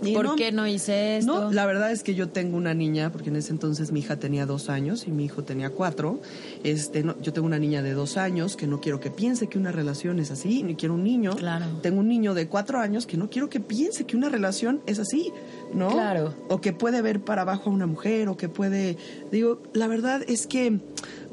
¿Por 0.00 0.36
qué 0.36 0.52
no 0.52 0.66
hice 0.66 1.18
esto? 1.18 1.44
No, 1.44 1.52
la 1.52 1.66
verdad 1.66 1.90
es 1.90 2.02
que 2.02 2.14
yo 2.14 2.28
tengo 2.28 2.56
una 2.56 2.74
niña, 2.74 3.10
porque 3.12 3.30
en 3.30 3.36
ese 3.36 3.52
entonces 3.52 3.92
mi 3.92 4.00
hija 4.00 4.16
tenía 4.16 4.46
dos 4.46 4.68
años 4.68 5.06
y 5.06 5.10
mi 5.10 5.24
hijo 5.24 5.44
tenía 5.44 5.70
cuatro. 5.70 6.20
Este, 6.64 7.02
no, 7.02 7.20
yo 7.20 7.32
tengo 7.32 7.46
una 7.46 7.58
niña 7.58 7.82
de 7.82 7.92
dos 7.94 8.16
años 8.16 8.56
que 8.56 8.66
no 8.66 8.80
quiero 8.80 9.00
que 9.00 9.10
piense 9.10 9.48
que 9.48 9.58
una 9.58 9.72
relación 9.72 10.18
es 10.18 10.30
así, 10.30 10.62
ni 10.62 10.74
quiero 10.74 10.94
un 10.94 11.04
niño. 11.04 11.34
Claro. 11.36 11.66
Tengo 11.82 12.00
un 12.00 12.08
niño 12.08 12.34
de 12.34 12.48
cuatro 12.48 12.78
años 12.78 13.06
que 13.06 13.16
no 13.16 13.30
quiero 13.30 13.48
que 13.48 13.60
piense 13.60 14.04
que 14.04 14.16
una 14.16 14.28
relación 14.28 14.82
es 14.86 14.98
así, 14.98 15.32
¿no? 15.72 15.88
Claro. 15.88 16.34
O 16.48 16.60
que 16.60 16.72
puede 16.72 17.02
ver 17.02 17.20
para 17.20 17.42
abajo 17.42 17.70
a 17.70 17.72
una 17.72 17.86
mujer, 17.86 18.28
o 18.28 18.36
que 18.36 18.48
puede. 18.48 18.96
Digo, 19.32 19.62
la 19.72 19.86
verdad 19.86 20.22
es 20.26 20.46
que 20.46 20.80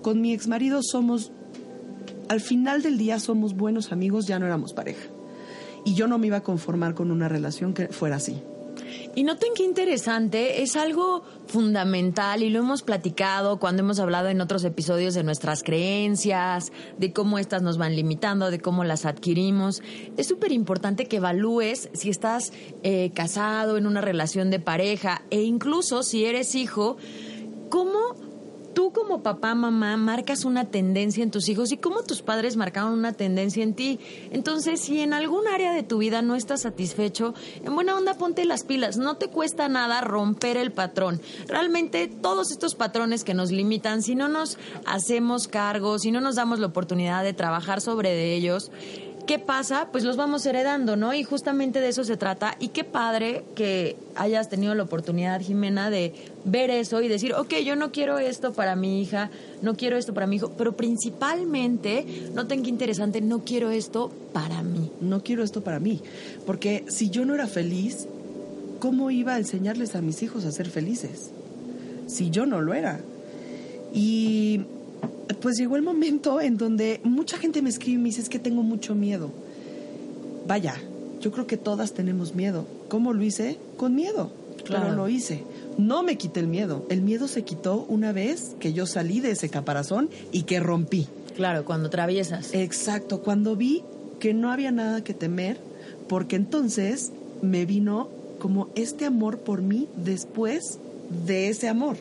con 0.01 0.21
mi 0.21 0.33
ex 0.33 0.47
marido 0.47 0.81
somos. 0.83 1.31
Al 2.29 2.41
final 2.41 2.81
del 2.81 2.97
día 2.97 3.19
somos 3.19 3.55
buenos 3.55 3.91
amigos, 3.91 4.27
ya 4.27 4.39
no 4.39 4.45
éramos 4.45 4.73
pareja. 4.73 5.07
Y 5.85 5.95
yo 5.95 6.07
no 6.07 6.17
me 6.17 6.27
iba 6.27 6.37
a 6.37 6.43
conformar 6.43 6.95
con 6.95 7.11
una 7.11 7.27
relación 7.27 7.73
que 7.73 7.87
fuera 7.89 8.15
así. 8.15 8.41
Y 9.15 9.23
noten 9.23 9.49
qué 9.55 9.63
interesante, 9.63 10.63
es 10.63 10.75
algo 10.75 11.23
fundamental 11.45 12.41
y 12.41 12.49
lo 12.49 12.59
hemos 12.59 12.81
platicado 12.81 13.59
cuando 13.59 13.83
hemos 13.83 13.99
hablado 13.99 14.29
en 14.29 14.41
otros 14.41 14.63
episodios 14.63 15.13
de 15.13 15.23
nuestras 15.23 15.61
creencias, 15.61 16.71
de 16.97 17.13
cómo 17.13 17.37
estas 17.37 17.61
nos 17.61 17.77
van 17.77 17.95
limitando, 17.95 18.49
de 18.49 18.59
cómo 18.59 18.83
las 18.83 19.05
adquirimos. 19.05 19.83
Es 20.17 20.27
súper 20.27 20.51
importante 20.51 21.05
que 21.05 21.17
evalúes 21.17 21.89
si 21.93 22.09
estás 22.09 22.53
eh, 22.81 23.11
casado 23.13 23.77
en 23.77 23.85
una 23.85 24.01
relación 24.01 24.49
de 24.49 24.59
pareja 24.59 25.21
e 25.29 25.43
incluso 25.43 26.01
si 26.01 26.25
eres 26.25 26.55
hijo, 26.55 26.97
cómo 27.69 28.15
tú 28.73 28.91
como 28.91 29.23
papá, 29.23 29.55
mamá, 29.55 29.97
marcas 29.97 30.45
una 30.45 30.65
tendencia 30.65 31.23
en 31.23 31.31
tus 31.31 31.49
hijos 31.49 31.71
y 31.71 31.77
cómo 31.77 32.03
tus 32.03 32.21
padres 32.21 32.55
marcaron 32.55 32.93
una 32.93 33.13
tendencia 33.13 33.63
en 33.63 33.73
ti. 33.73 33.99
Entonces, 34.31 34.81
si 34.81 34.99
en 34.99 35.13
algún 35.13 35.47
área 35.47 35.73
de 35.73 35.83
tu 35.83 35.99
vida 35.99 36.21
no 36.21 36.35
estás 36.35 36.61
satisfecho, 36.61 37.33
en 37.63 37.73
buena 37.75 37.95
onda 37.95 38.15
ponte 38.15 38.45
las 38.45 38.63
pilas. 38.63 38.97
No 38.97 39.15
te 39.17 39.27
cuesta 39.27 39.67
nada 39.69 40.01
romper 40.01 40.57
el 40.57 40.71
patrón. 40.71 41.21
Realmente 41.47 42.07
todos 42.07 42.51
estos 42.51 42.75
patrones 42.75 43.23
que 43.23 43.33
nos 43.33 43.51
limitan, 43.51 44.01
si 44.01 44.15
no 44.15 44.27
nos 44.27 44.57
hacemos 44.85 45.47
cargo, 45.47 45.99
si 45.99 46.11
no 46.11 46.21
nos 46.21 46.35
damos 46.35 46.59
la 46.59 46.67
oportunidad 46.67 47.23
de 47.23 47.33
trabajar 47.33 47.81
sobre 47.81 48.33
ellos, 48.35 48.71
¿qué 49.25 49.39
pasa? 49.39 49.89
Pues 49.91 50.03
los 50.03 50.17
vamos 50.17 50.45
heredando, 50.45 50.95
¿no? 50.95 51.13
Y 51.13 51.23
justamente 51.23 51.79
de 51.81 51.89
eso 51.89 52.03
se 52.03 52.17
trata. 52.17 52.55
Y 52.59 52.69
qué 52.69 52.83
padre 52.83 53.43
que 53.55 53.95
hayas 54.15 54.49
tenido 54.49 54.75
la 54.75 54.83
oportunidad, 54.83 55.41
Jimena, 55.41 55.89
de 55.89 56.13
ver 56.45 56.69
eso 56.69 57.01
y 57.01 57.07
decir, 57.07 57.33
ok, 57.33 57.55
yo 57.65 57.75
no 57.75 57.91
quiero 57.91 58.19
esto 58.19 58.53
para 58.53 58.75
mi 58.75 59.01
hija, 59.01 59.29
no 59.61 59.75
quiero 59.75 59.97
esto 59.97 60.13
para 60.13 60.27
mi 60.27 60.37
hijo, 60.37 60.51
pero 60.57 60.75
principalmente, 60.75 62.05
no 62.33 62.47
tengo 62.47 62.67
interesante, 62.67 63.21
no 63.21 63.39
quiero 63.43 63.71
esto 63.71 64.11
para 64.33 64.61
mí. 64.63 64.91
No 65.01 65.23
quiero 65.23 65.43
esto 65.43 65.63
para 65.63 65.79
mí. 65.79 66.01
Porque 66.45 66.85
si 66.87 67.09
yo 67.09 67.25
no 67.25 67.35
era 67.35 67.47
feliz, 67.47 68.07
¿cómo 68.79 69.11
iba 69.11 69.35
a 69.35 69.39
enseñarles 69.39 69.95
a 69.95 70.01
mis 70.01 70.21
hijos 70.23 70.45
a 70.45 70.51
ser 70.51 70.69
felices? 70.69 71.31
Si 72.07 72.29
yo 72.29 72.45
no 72.45 72.61
lo 72.61 72.73
era. 72.73 72.99
Y 73.93 74.65
pues 75.41 75.57
llegó 75.57 75.75
el 75.75 75.81
momento 75.81 76.41
en 76.41 76.57
donde 76.57 76.99
mucha 77.03 77.37
gente 77.37 77.61
me 77.61 77.69
escribe 77.69 77.99
y 77.99 78.01
me 78.01 78.09
dice 78.09 78.21
es 78.21 78.29
que 78.29 78.39
tengo 78.39 78.63
mucho 78.63 78.95
miedo. 78.95 79.29
Vaya, 80.47 80.75
yo 81.21 81.31
creo 81.31 81.47
que 81.47 81.57
todas 81.57 81.93
tenemos 81.93 82.35
miedo. 82.35 82.65
¿Cómo 82.89 83.13
lo 83.13 83.23
hice? 83.23 83.57
Con 83.77 83.95
miedo. 83.95 84.31
Claro. 84.65 84.83
Pero 84.83 84.95
lo 84.95 85.09
hice. 85.09 85.43
No 85.77 86.03
me 86.03 86.17
quité 86.17 86.41
el 86.41 86.47
miedo. 86.47 86.85
El 86.89 87.01
miedo 87.01 87.27
se 87.27 87.43
quitó 87.43 87.85
una 87.87 88.11
vez 88.11 88.55
que 88.59 88.73
yo 88.73 88.85
salí 88.85 89.19
de 89.19 89.31
ese 89.31 89.49
caparazón 89.49 90.09
y 90.31 90.43
que 90.43 90.59
rompí. 90.59 91.07
Claro, 91.35 91.65
cuando 91.65 91.87
atraviesas. 91.87 92.53
Exacto, 92.53 93.21
cuando 93.21 93.55
vi 93.55 93.83
que 94.19 94.33
no 94.33 94.51
había 94.51 94.71
nada 94.71 95.03
que 95.03 95.13
temer, 95.13 95.57
porque 96.07 96.35
entonces 96.35 97.11
me 97.41 97.65
vino 97.65 98.09
como 98.39 98.69
este 98.75 99.05
amor 99.05 99.39
por 99.39 99.61
mí 99.61 99.87
después 99.95 100.79
de 101.25 101.49
ese 101.49 101.69
amor, 101.69 101.97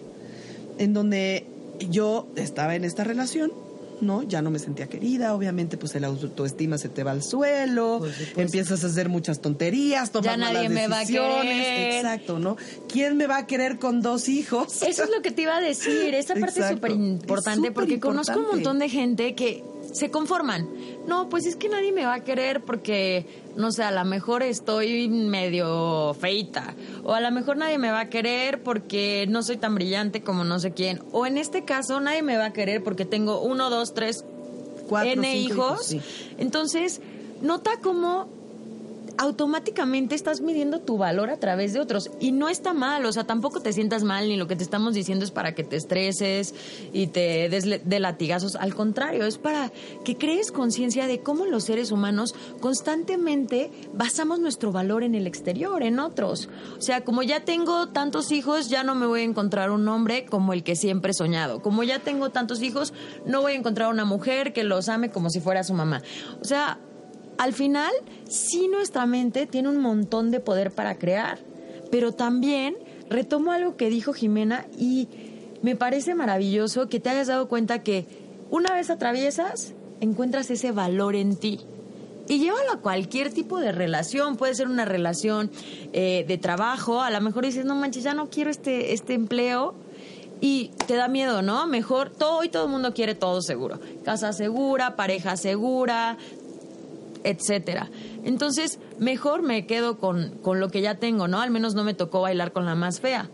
en 0.78 0.92
donde 0.92 1.46
yo 1.90 2.28
estaba 2.36 2.74
en 2.74 2.84
esta 2.84 3.04
relación, 3.04 3.52
¿no? 4.00 4.22
Ya 4.22 4.42
no 4.42 4.50
me 4.50 4.58
sentía 4.58 4.88
querida, 4.88 5.34
obviamente 5.34 5.76
pues 5.76 5.94
el 5.94 6.04
autoestima 6.04 6.76
se 6.76 6.88
te 6.88 7.04
va 7.04 7.12
al 7.12 7.22
suelo, 7.22 8.02
empiezas 8.36 8.84
a 8.84 8.88
hacer 8.88 9.08
muchas 9.08 9.40
tonterías, 9.40 10.10
tomar 10.10 10.38
ya 10.38 10.52
nadie 10.52 10.68
me 10.68 10.88
va 10.88 11.00
a 11.00 11.06
querer. 11.06 11.96
Exacto, 11.96 12.38
¿no? 12.38 12.56
¿Quién 12.88 13.16
me 13.16 13.26
va 13.26 13.38
a 13.38 13.46
querer 13.46 13.78
con 13.78 14.02
dos 14.02 14.28
hijos? 14.28 14.82
Eso 14.82 15.04
es 15.04 15.10
lo 15.10 15.22
que 15.22 15.30
te 15.30 15.42
iba 15.42 15.56
a 15.56 15.60
decir, 15.60 16.14
esa 16.14 16.34
parte 16.34 16.60
es 16.60 16.68
súper 16.68 16.90
importante 16.90 17.70
porque 17.70 18.00
conozco 18.00 18.38
un 18.38 18.48
montón 18.48 18.78
de 18.78 18.88
gente 18.88 19.34
que 19.34 19.64
se 19.92 20.10
conforman. 20.10 20.68
No, 21.06 21.28
pues 21.28 21.46
es 21.46 21.56
que 21.56 21.68
nadie 21.68 21.92
me 21.92 22.04
va 22.04 22.14
a 22.14 22.24
querer 22.24 22.62
porque, 22.62 23.26
no 23.56 23.72
sé, 23.72 23.82
a 23.82 23.90
lo 23.90 24.04
mejor 24.04 24.42
estoy 24.42 25.08
medio 25.08 26.14
feita. 26.14 26.74
O 27.04 27.12
a 27.12 27.20
lo 27.20 27.30
mejor 27.32 27.56
nadie 27.56 27.78
me 27.78 27.90
va 27.90 28.00
a 28.00 28.08
querer 28.08 28.62
porque 28.62 29.26
no 29.28 29.42
soy 29.42 29.56
tan 29.56 29.74
brillante 29.74 30.22
como 30.22 30.44
no 30.44 30.58
sé 30.60 30.72
quién. 30.72 31.02
O 31.12 31.26
en 31.26 31.38
este 31.38 31.64
caso, 31.64 32.00
nadie 32.00 32.22
me 32.22 32.36
va 32.36 32.46
a 32.46 32.52
querer 32.52 32.84
porque 32.84 33.04
tengo 33.04 33.40
uno, 33.40 33.68
dos, 33.70 33.94
tres, 33.94 34.24
Cuatro, 34.88 35.12
N 35.12 35.36
hijos. 35.36 35.92
hijos. 35.92 36.06
Entonces, 36.38 37.00
nota 37.40 37.72
cómo 37.82 38.28
automáticamente 39.18 40.14
estás 40.14 40.40
midiendo 40.40 40.80
tu 40.80 40.98
valor 40.98 41.30
a 41.30 41.38
través 41.38 41.72
de 41.72 41.80
otros. 41.80 42.10
Y 42.20 42.32
no 42.32 42.48
está 42.48 42.72
mal, 42.72 43.04
o 43.04 43.12
sea, 43.12 43.24
tampoco 43.24 43.60
te 43.60 43.72
sientas 43.72 44.04
mal, 44.04 44.28
ni 44.28 44.36
lo 44.36 44.46
que 44.46 44.56
te 44.56 44.62
estamos 44.62 44.94
diciendo 44.94 45.24
es 45.24 45.30
para 45.30 45.54
que 45.54 45.64
te 45.64 45.76
estreses 45.76 46.54
y 46.92 47.08
te 47.08 47.48
des 47.48 47.64
de 47.84 48.00
latigazos. 48.00 48.56
Al 48.56 48.74
contrario, 48.74 49.24
es 49.24 49.38
para 49.38 49.72
que 50.04 50.16
crees 50.16 50.52
conciencia 50.52 51.06
de 51.06 51.20
cómo 51.20 51.46
los 51.46 51.64
seres 51.64 51.92
humanos 51.92 52.34
constantemente 52.60 53.70
basamos 53.92 54.40
nuestro 54.40 54.72
valor 54.72 55.02
en 55.02 55.14
el 55.14 55.26
exterior, 55.26 55.82
en 55.82 55.98
otros. 55.98 56.48
O 56.78 56.82
sea, 56.82 57.02
como 57.02 57.22
ya 57.22 57.44
tengo 57.44 57.88
tantos 57.88 58.32
hijos, 58.32 58.68
ya 58.68 58.84
no 58.84 58.94
me 58.94 59.06
voy 59.06 59.20
a 59.20 59.24
encontrar 59.24 59.70
un 59.70 59.86
hombre 59.88 60.26
como 60.26 60.52
el 60.52 60.62
que 60.62 60.76
siempre 60.76 61.12
he 61.12 61.14
soñado. 61.14 61.62
Como 61.62 61.82
ya 61.82 61.98
tengo 61.98 62.30
tantos 62.30 62.62
hijos, 62.62 62.92
no 63.26 63.42
voy 63.42 63.52
a 63.52 63.56
encontrar 63.56 63.90
una 63.90 64.04
mujer 64.04 64.52
que 64.52 64.64
los 64.64 64.88
ame 64.88 65.10
como 65.10 65.30
si 65.30 65.40
fuera 65.40 65.64
su 65.64 65.74
mamá. 65.74 66.02
O 66.40 66.44
sea, 66.44 66.78
al 67.38 67.52
final, 67.52 67.92
sí 68.28 68.68
nuestra 68.68 69.06
mente 69.06 69.46
tiene 69.46 69.68
un 69.68 69.80
montón 69.80 70.30
de 70.30 70.40
poder 70.40 70.70
para 70.70 70.96
crear, 70.96 71.38
pero 71.90 72.12
también 72.12 72.76
retomo 73.08 73.52
algo 73.52 73.76
que 73.76 73.90
dijo 73.90 74.12
Jimena 74.12 74.66
y 74.78 75.08
me 75.62 75.76
parece 75.76 76.14
maravilloso 76.14 76.88
que 76.88 77.00
te 77.00 77.10
hayas 77.10 77.28
dado 77.28 77.48
cuenta 77.48 77.82
que 77.82 78.06
una 78.50 78.74
vez 78.74 78.90
atraviesas, 78.90 79.72
encuentras 80.00 80.50
ese 80.50 80.72
valor 80.72 81.14
en 81.14 81.36
ti. 81.36 81.60
Y 82.28 82.38
llévalo 82.38 82.72
a 82.72 82.80
cualquier 82.80 83.32
tipo 83.32 83.58
de 83.58 83.72
relación, 83.72 84.36
puede 84.36 84.54
ser 84.54 84.68
una 84.68 84.84
relación 84.84 85.50
eh, 85.92 86.24
de 86.28 86.38
trabajo, 86.38 87.02
a 87.02 87.10
lo 87.10 87.20
mejor 87.20 87.44
dices, 87.44 87.64
no 87.64 87.74
manches, 87.74 88.04
ya 88.04 88.14
no 88.14 88.30
quiero 88.30 88.50
este, 88.50 88.92
este 88.92 89.14
empleo, 89.14 89.74
y 90.42 90.72
te 90.88 90.96
da 90.96 91.06
miedo, 91.06 91.40
¿no? 91.40 91.68
Mejor 91.68 92.10
todo 92.10 92.42
y 92.42 92.48
todo 92.48 92.64
el 92.64 92.70
mundo 92.70 92.92
quiere 92.92 93.14
todo 93.14 93.42
seguro. 93.42 93.78
Casa 94.04 94.32
segura, 94.32 94.96
pareja 94.96 95.36
segura, 95.36 96.18
etcétera. 97.24 97.90
Entonces, 98.24 98.78
mejor 98.98 99.42
me 99.42 99.66
quedo 99.66 99.98
con, 99.98 100.38
con 100.42 100.60
lo 100.60 100.68
que 100.68 100.80
ya 100.80 100.96
tengo, 100.96 101.28
¿no? 101.28 101.40
Al 101.40 101.50
menos 101.50 101.74
no 101.74 101.84
me 101.84 101.94
tocó 101.94 102.20
bailar 102.22 102.52
con 102.52 102.66
la 102.66 102.74
más 102.74 103.00
fea. 103.00 103.30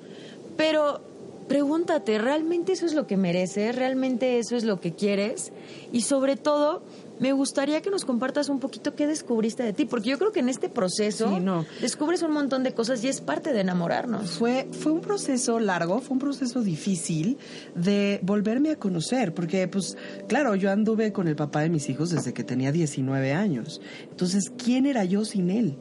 Pero 0.57 1.01
pregúntate, 1.49 2.19
¿realmente 2.19 2.73
eso 2.73 2.87
es 2.87 2.95
lo 2.95 3.07
que 3.07 3.17
mereces? 3.17 3.75
¿Realmente 3.75 4.39
eso 4.39 4.57
es 4.57 4.65
lo 4.65 4.81
que 4.81 4.93
quieres? 4.93 5.53
Y 5.93 6.03
sobre 6.03 6.37
todo, 6.37 6.83
me 7.21 7.33
gustaría 7.33 7.81
que 7.83 7.91
nos 7.91 8.05
compartas 8.05 8.49
un 8.49 8.61
poquito 8.61 8.95
qué 8.95 9.07
descubriste 9.07 9.63
de 9.63 9.73
ti, 9.73 9.85
porque 9.85 10.11
yo 10.11 10.19
creo 10.19 10.33
que 10.33 10.41
en 10.41 10.49
este 10.49 10.69
proceso 10.69 11.29
Sí, 11.29 11.41
no. 11.41 11.67
descubres 11.81 12.23
un 12.23 12.33
montón 12.33 12.63
de 12.63 12.73
cosas 12.73 13.03
y 13.05 13.09
es 13.09 13.21
parte 13.21 13.53
de 13.53 13.61
enamorarnos. 13.61 14.31
Fue, 14.33 14.69
fue 14.73 14.93
un 14.93 15.01
proceso 15.01 15.59
largo, 15.61 16.01
fue 16.01 16.15
un 16.15 16.19
proceso 16.21 16.63
difícil 16.63 17.39
de 17.75 18.21
volverme 18.23 18.71
a 18.71 18.77
conocer, 18.77 19.35
porque 19.35 19.67
pues 19.69 19.97
claro, 20.29 20.55
yo 20.55 20.71
anduve 20.71 21.13
con 21.13 21.29
el 21.29 21.37
papá 21.37 21.61
de 21.63 21.71
mis 21.71 21.89
hijos 21.89 22.11
desde 22.11 22.33
que 22.33 22.45
tenía 22.45 22.73
19 22.73 23.33
años. 23.33 23.81
Entonces, 24.11 24.51
¿quién 24.57 24.87
era 24.87 25.05
yo 25.05 25.25
sin 25.25 25.51
él? 25.51 25.77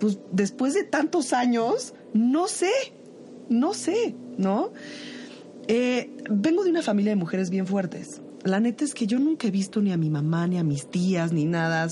Pues 0.00 0.18
después 0.32 0.74
de 0.74 0.82
tantos 0.84 1.32
años, 1.32 1.94
no 2.14 2.48
sé, 2.48 2.70
no 3.48 3.74
sé, 3.74 4.14
¿no? 4.38 4.72
Eh, 5.68 6.10
vengo 6.30 6.64
de 6.64 6.70
una 6.70 6.82
familia 6.82 7.10
de 7.12 7.16
mujeres 7.16 7.50
bien 7.50 7.66
fuertes. 7.66 8.20
La 8.44 8.60
neta 8.60 8.84
es 8.84 8.94
que 8.94 9.06
yo 9.06 9.18
nunca 9.18 9.48
he 9.48 9.50
visto 9.50 9.80
ni 9.80 9.92
a 9.92 9.96
mi 9.96 10.10
mamá, 10.10 10.46
ni 10.46 10.58
a 10.58 10.64
mis 10.64 10.86
tías, 10.90 11.32
ni 11.32 11.44
nada 11.44 11.86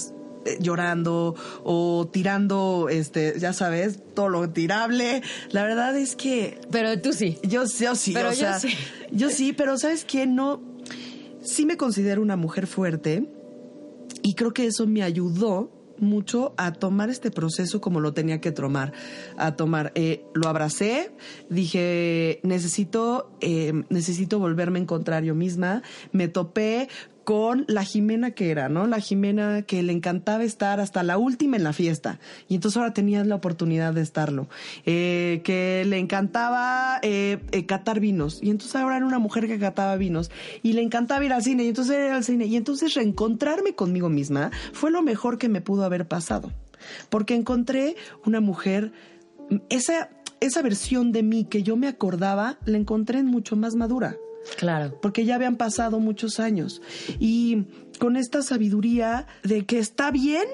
eh, 0.45 0.59
llorando 0.61 1.35
o 1.65 2.09
tirando, 2.11 2.89
este, 2.91 3.39
ya 3.39 3.53
sabes, 3.53 3.99
todo 4.15 4.29
lo 4.29 4.49
tirable. 4.51 5.23
La 5.51 5.63
verdad 5.65 5.97
es 5.97 6.17
que 6.17 6.59
Pero 6.71 7.01
tú 7.01 7.13
sí. 7.13 7.39
yo, 7.43 7.65
yo 7.65 7.95
sí, 7.95 8.13
Pero 8.15 8.29
o 8.29 8.33
yo 8.33 8.39
sea, 8.39 8.61
sí. 8.61 8.69
yo 9.13 9.31
sí, 9.31 9.53
pero 9.53 9.77
¿sabes 9.79 10.05
qué? 10.05 10.27
No, 10.27 10.63
sí 11.43 11.67
me 11.67 11.77
considero 11.77 12.23
una 12.23 12.37
mujer 12.37 12.67
fuerte 12.67 13.29
y 14.23 14.35
creo 14.35 14.53
que 14.53 14.67
eso 14.67 14.87
me 14.87 15.03
ayudó 15.03 15.71
mucho 16.01 16.55
a 16.57 16.73
tomar 16.73 17.11
este 17.11 17.31
proceso 17.31 17.81
como 17.81 18.01
lo 18.01 18.13
tenía 18.13 18.41
que 18.41 18.53
tomar. 18.53 18.93
A 19.37 19.57
tomar, 19.57 19.93
Eh, 19.95 20.25
lo 20.35 20.49
abracé, 20.49 21.11
dije 21.49 22.41
necesito, 22.43 23.31
eh, 23.41 23.73
necesito 23.89 24.39
volverme 24.39 24.79
a 24.79 24.83
encontrar 24.83 25.25
yo 25.25 25.35
misma. 25.35 25.83
Me 26.13 26.29
topé 26.29 26.89
con 27.29 27.67
la 27.69 27.85
Jimena 27.85 28.31
que 28.31 28.51
era, 28.51 28.71
¿no? 28.71 28.87
La 28.87 29.01
Jimena 29.01 29.61
que 29.61 29.83
le 29.83 29.93
encantaba 29.93 30.45
estar 30.45 30.81
hasta 30.81 31.03
la 31.03 31.19
última 31.19 31.59
en 31.59 31.63
la 31.63 31.75
fiesta. 31.75 32.19
Y 32.49 32.55
entonces 32.55 32.79
ahora 32.79 32.95
tenías 32.95 33.27
la 33.27 33.35
oportunidad 33.35 33.93
de 33.93 34.01
estarlo. 34.01 34.49
Eh, 34.87 35.43
que 35.45 35.85
le 35.87 35.99
encantaba 35.99 36.99
eh, 37.03 37.39
eh, 37.53 37.67
catar 37.67 38.01
vinos. 38.01 38.39
Y 38.41 38.49
entonces 38.49 38.75
ahora 38.77 38.97
era 38.97 39.05
una 39.05 39.19
mujer 39.19 39.47
que 39.47 39.59
cataba 39.59 39.95
vinos. 39.97 40.31
Y 40.63 40.73
le 40.73 40.81
encantaba 40.81 41.23
ir 41.23 41.35
al 41.35 41.43
cine. 41.43 41.65
Y 41.65 41.69
entonces 41.69 41.97
era 41.97 42.17
al 42.17 42.25
cine. 42.25 42.47
Y 42.47 42.57
entonces 42.57 42.95
reencontrarme 42.95 43.75
conmigo 43.75 44.09
misma 44.09 44.51
fue 44.73 44.91
lo 44.91 45.03
mejor 45.03 45.37
que 45.37 45.51
me 45.51 45.61
pudo 45.61 45.85
haber 45.85 46.09
pasado. 46.09 46.51
Porque 47.11 47.35
encontré 47.35 47.97
una 48.25 48.41
mujer, 48.41 48.91
esa, 49.69 50.09
esa 50.41 50.63
versión 50.63 51.13
de 51.13 51.23
mí 51.23 51.45
que 51.45 51.63
yo 51.63 51.77
me 51.77 51.89
acordaba, 51.89 52.57
la 52.65 52.79
encontré 52.79 53.23
mucho 53.23 53.55
más 53.55 53.75
madura. 53.75 54.17
Claro. 54.57 54.99
Porque 55.01 55.25
ya 55.25 55.35
habían 55.35 55.57
pasado 55.57 56.01
muchos 56.01 56.41
años. 56.41 56.81
Y 57.19 57.67
con 57.99 58.17
esta 58.17 58.43
sabiduría 58.43 59.27
de 59.43 59.67
que 59.67 59.79
está 59.79 60.11
bien 60.11 60.47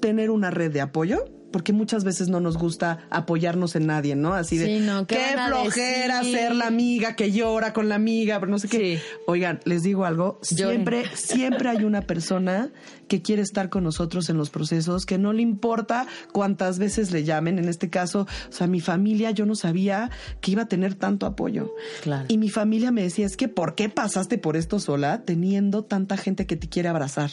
tener 0.00 0.30
una 0.30 0.50
red 0.50 0.72
de 0.72 0.80
apoyo, 0.80 1.24
porque 1.52 1.72
muchas 1.72 2.02
veces 2.04 2.28
no 2.28 2.40
nos 2.40 2.56
gusta 2.58 3.06
apoyarnos 3.10 3.76
en 3.76 3.86
nadie, 3.86 4.16
¿no? 4.16 4.34
Así 4.34 4.56
de, 4.58 4.66
Sí, 4.66 4.80
no, 4.80 5.06
¿qué 5.06 5.16
qué 5.16 5.36
flojera 5.46 6.18
decir? 6.18 6.36
ser 6.36 6.54
la 6.54 6.66
amiga 6.66 7.14
que 7.14 7.30
llora 7.30 7.72
con 7.72 7.88
la 7.88 7.94
amiga, 7.94 8.40
pero 8.40 8.50
no 8.50 8.58
sé 8.58 8.68
qué. 8.68 8.96
Sí. 8.96 9.02
Oigan, 9.26 9.60
les 9.64 9.82
digo 9.82 10.04
algo, 10.04 10.40
Lloren. 10.50 10.76
siempre, 10.76 11.04
siempre 11.14 11.68
hay 11.68 11.84
una 11.84 12.02
persona 12.02 12.70
que 13.08 13.20
quiere 13.22 13.42
estar 13.42 13.68
con 13.68 13.84
nosotros 13.84 14.30
en 14.30 14.38
los 14.38 14.48
procesos, 14.50 15.04
que 15.04 15.18
no 15.18 15.32
le 15.32 15.42
importa 15.42 16.06
cuántas 16.32 16.78
veces 16.78 17.12
le 17.12 17.24
llamen. 17.24 17.58
En 17.58 17.68
este 17.68 17.90
caso, 17.90 18.26
o 18.48 18.52
sea, 18.52 18.66
mi 18.66 18.80
familia, 18.80 19.30
yo 19.32 19.44
no 19.44 19.54
sabía 19.54 20.10
que 20.40 20.52
iba 20.52 20.62
a 20.62 20.66
tener 20.68 20.94
tanto 20.94 21.26
apoyo. 21.26 21.74
Claro. 22.02 22.24
Y 22.28 22.38
mi 22.38 22.48
familia 22.48 22.90
me 22.90 23.02
decía, 23.02 23.26
es 23.26 23.36
que 23.36 23.48
¿por 23.48 23.74
qué 23.74 23.90
pasaste 23.90 24.38
por 24.38 24.56
esto 24.56 24.80
sola 24.80 25.22
teniendo 25.26 25.84
tanta 25.84 26.16
gente 26.16 26.46
que 26.46 26.56
te 26.56 26.68
quiere 26.68 26.88
abrazar? 26.88 27.30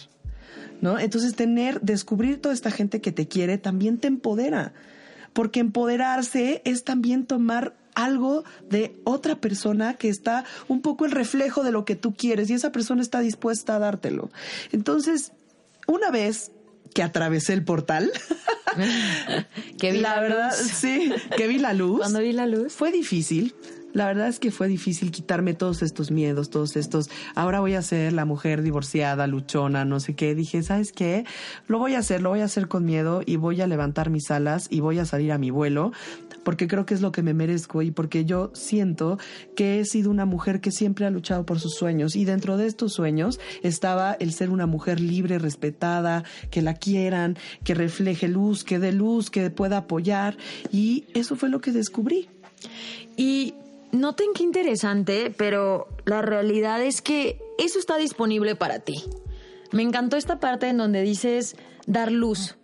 ¿No? 0.81 0.97
Entonces 0.97 1.35
tener, 1.35 1.81
descubrir 1.81 2.41
toda 2.41 2.53
esta 2.53 2.71
gente 2.71 3.01
que 3.01 3.11
te 3.11 3.27
quiere 3.27 3.57
también 3.57 3.97
te 3.97 4.07
empodera. 4.07 4.73
Porque 5.33 5.59
empoderarse 5.59 6.61
es 6.65 6.83
también 6.83 7.25
tomar 7.25 7.75
algo 7.95 8.43
de 8.69 8.95
otra 9.03 9.35
persona 9.35 9.95
que 9.95 10.09
está 10.09 10.45
un 10.67 10.81
poco 10.81 11.05
el 11.05 11.11
reflejo 11.11 11.63
de 11.63 11.71
lo 11.71 11.85
que 11.85 11.95
tú 11.95 12.13
quieres 12.13 12.49
y 12.49 12.53
esa 12.53 12.71
persona 12.71 13.01
está 13.01 13.19
dispuesta 13.19 13.75
a 13.75 13.79
dártelo. 13.79 14.31
Entonces, 14.71 15.33
una 15.87 16.09
vez 16.11 16.51
que 16.93 17.03
atravesé 17.03 17.53
el 17.53 17.63
portal, 17.63 18.11
Que 19.79 19.91
vi 19.91 19.99
la, 19.99 20.19
verdad, 20.19 20.51
luz. 20.57 20.71
sí, 20.71 21.11
que 21.35 21.47
vi 21.47 21.57
la 21.57 21.73
luz. 21.73 21.99
Cuando 21.99 22.19
vi 22.19 22.31
la 22.31 22.45
luz. 22.45 22.73
Fue 22.73 22.91
difícil. 22.91 23.55
La 23.93 24.05
verdad 24.05 24.27
es 24.27 24.39
que 24.39 24.51
fue 24.51 24.67
difícil 24.67 25.11
quitarme 25.11 25.53
todos 25.53 25.81
estos 25.81 26.11
miedos, 26.11 26.49
todos 26.49 26.75
estos. 26.75 27.09
Ahora 27.35 27.59
voy 27.59 27.73
a 27.73 27.81
ser 27.81 28.13
la 28.13 28.25
mujer 28.25 28.61
divorciada, 28.61 29.25
luchona, 29.27 29.85
no 29.85 29.99
sé 29.99 30.15
qué. 30.15 30.35
Dije, 30.35 30.61
¿sabes 30.61 30.91
qué? 30.91 31.25
Lo 31.67 31.79
voy 31.79 31.95
a 31.95 31.99
hacer, 31.99 32.21
lo 32.21 32.29
voy 32.29 32.41
a 32.41 32.45
hacer 32.45 32.67
con 32.67 32.85
miedo 32.85 33.21
y 33.25 33.37
voy 33.37 33.61
a 33.61 33.67
levantar 33.67 34.09
mis 34.09 34.29
alas 34.31 34.67
y 34.69 34.79
voy 34.79 34.99
a 34.99 35.05
salir 35.05 35.31
a 35.31 35.37
mi 35.37 35.49
vuelo 35.49 35.91
porque 36.43 36.67
creo 36.67 36.85
que 36.85 36.93
es 36.93 37.01
lo 37.01 37.11
que 37.11 37.21
me 37.21 37.33
merezco 37.33 37.81
y 37.81 37.91
porque 37.91 38.25
yo 38.25 38.51
siento 38.53 39.19
que 39.55 39.79
he 39.79 39.85
sido 39.85 40.09
una 40.09 40.25
mujer 40.25 40.61
que 40.61 40.71
siempre 40.71 41.05
ha 41.05 41.09
luchado 41.09 41.45
por 41.45 41.59
sus 41.59 41.75
sueños 41.75 42.15
y 42.15 42.25
dentro 42.25 42.57
de 42.57 42.65
estos 42.65 42.93
sueños 42.93 43.39
estaba 43.61 44.13
el 44.13 44.33
ser 44.33 44.49
una 44.49 44.65
mujer 44.65 44.99
libre, 44.99 45.37
respetada, 45.37 46.23
que 46.49 46.61
la 46.61 46.73
quieran, 46.73 47.37
que 47.63 47.75
refleje 47.75 48.27
luz, 48.27 48.63
que 48.63 48.79
dé 48.79 48.91
luz, 48.91 49.29
que 49.29 49.49
pueda 49.49 49.77
apoyar 49.77 50.37
y 50.71 51.05
eso 51.13 51.35
fue 51.35 51.49
lo 51.49 51.61
que 51.61 51.71
descubrí. 51.71 52.29
Y 53.15 53.53
noten 53.91 54.33
qué 54.33 54.43
interesante, 54.43 55.33
pero 55.35 55.87
la 56.05 56.21
realidad 56.21 56.81
es 56.81 57.01
que 57.01 57.41
eso 57.57 57.79
está 57.79 57.97
disponible 57.97 58.55
para 58.55 58.79
ti. 58.79 59.03
Me 59.71 59.83
encantó 59.83 60.17
esta 60.17 60.39
parte 60.39 60.67
en 60.67 60.77
donde 60.77 61.01
dices 61.01 61.55
dar 61.85 62.11
luz. 62.11 62.55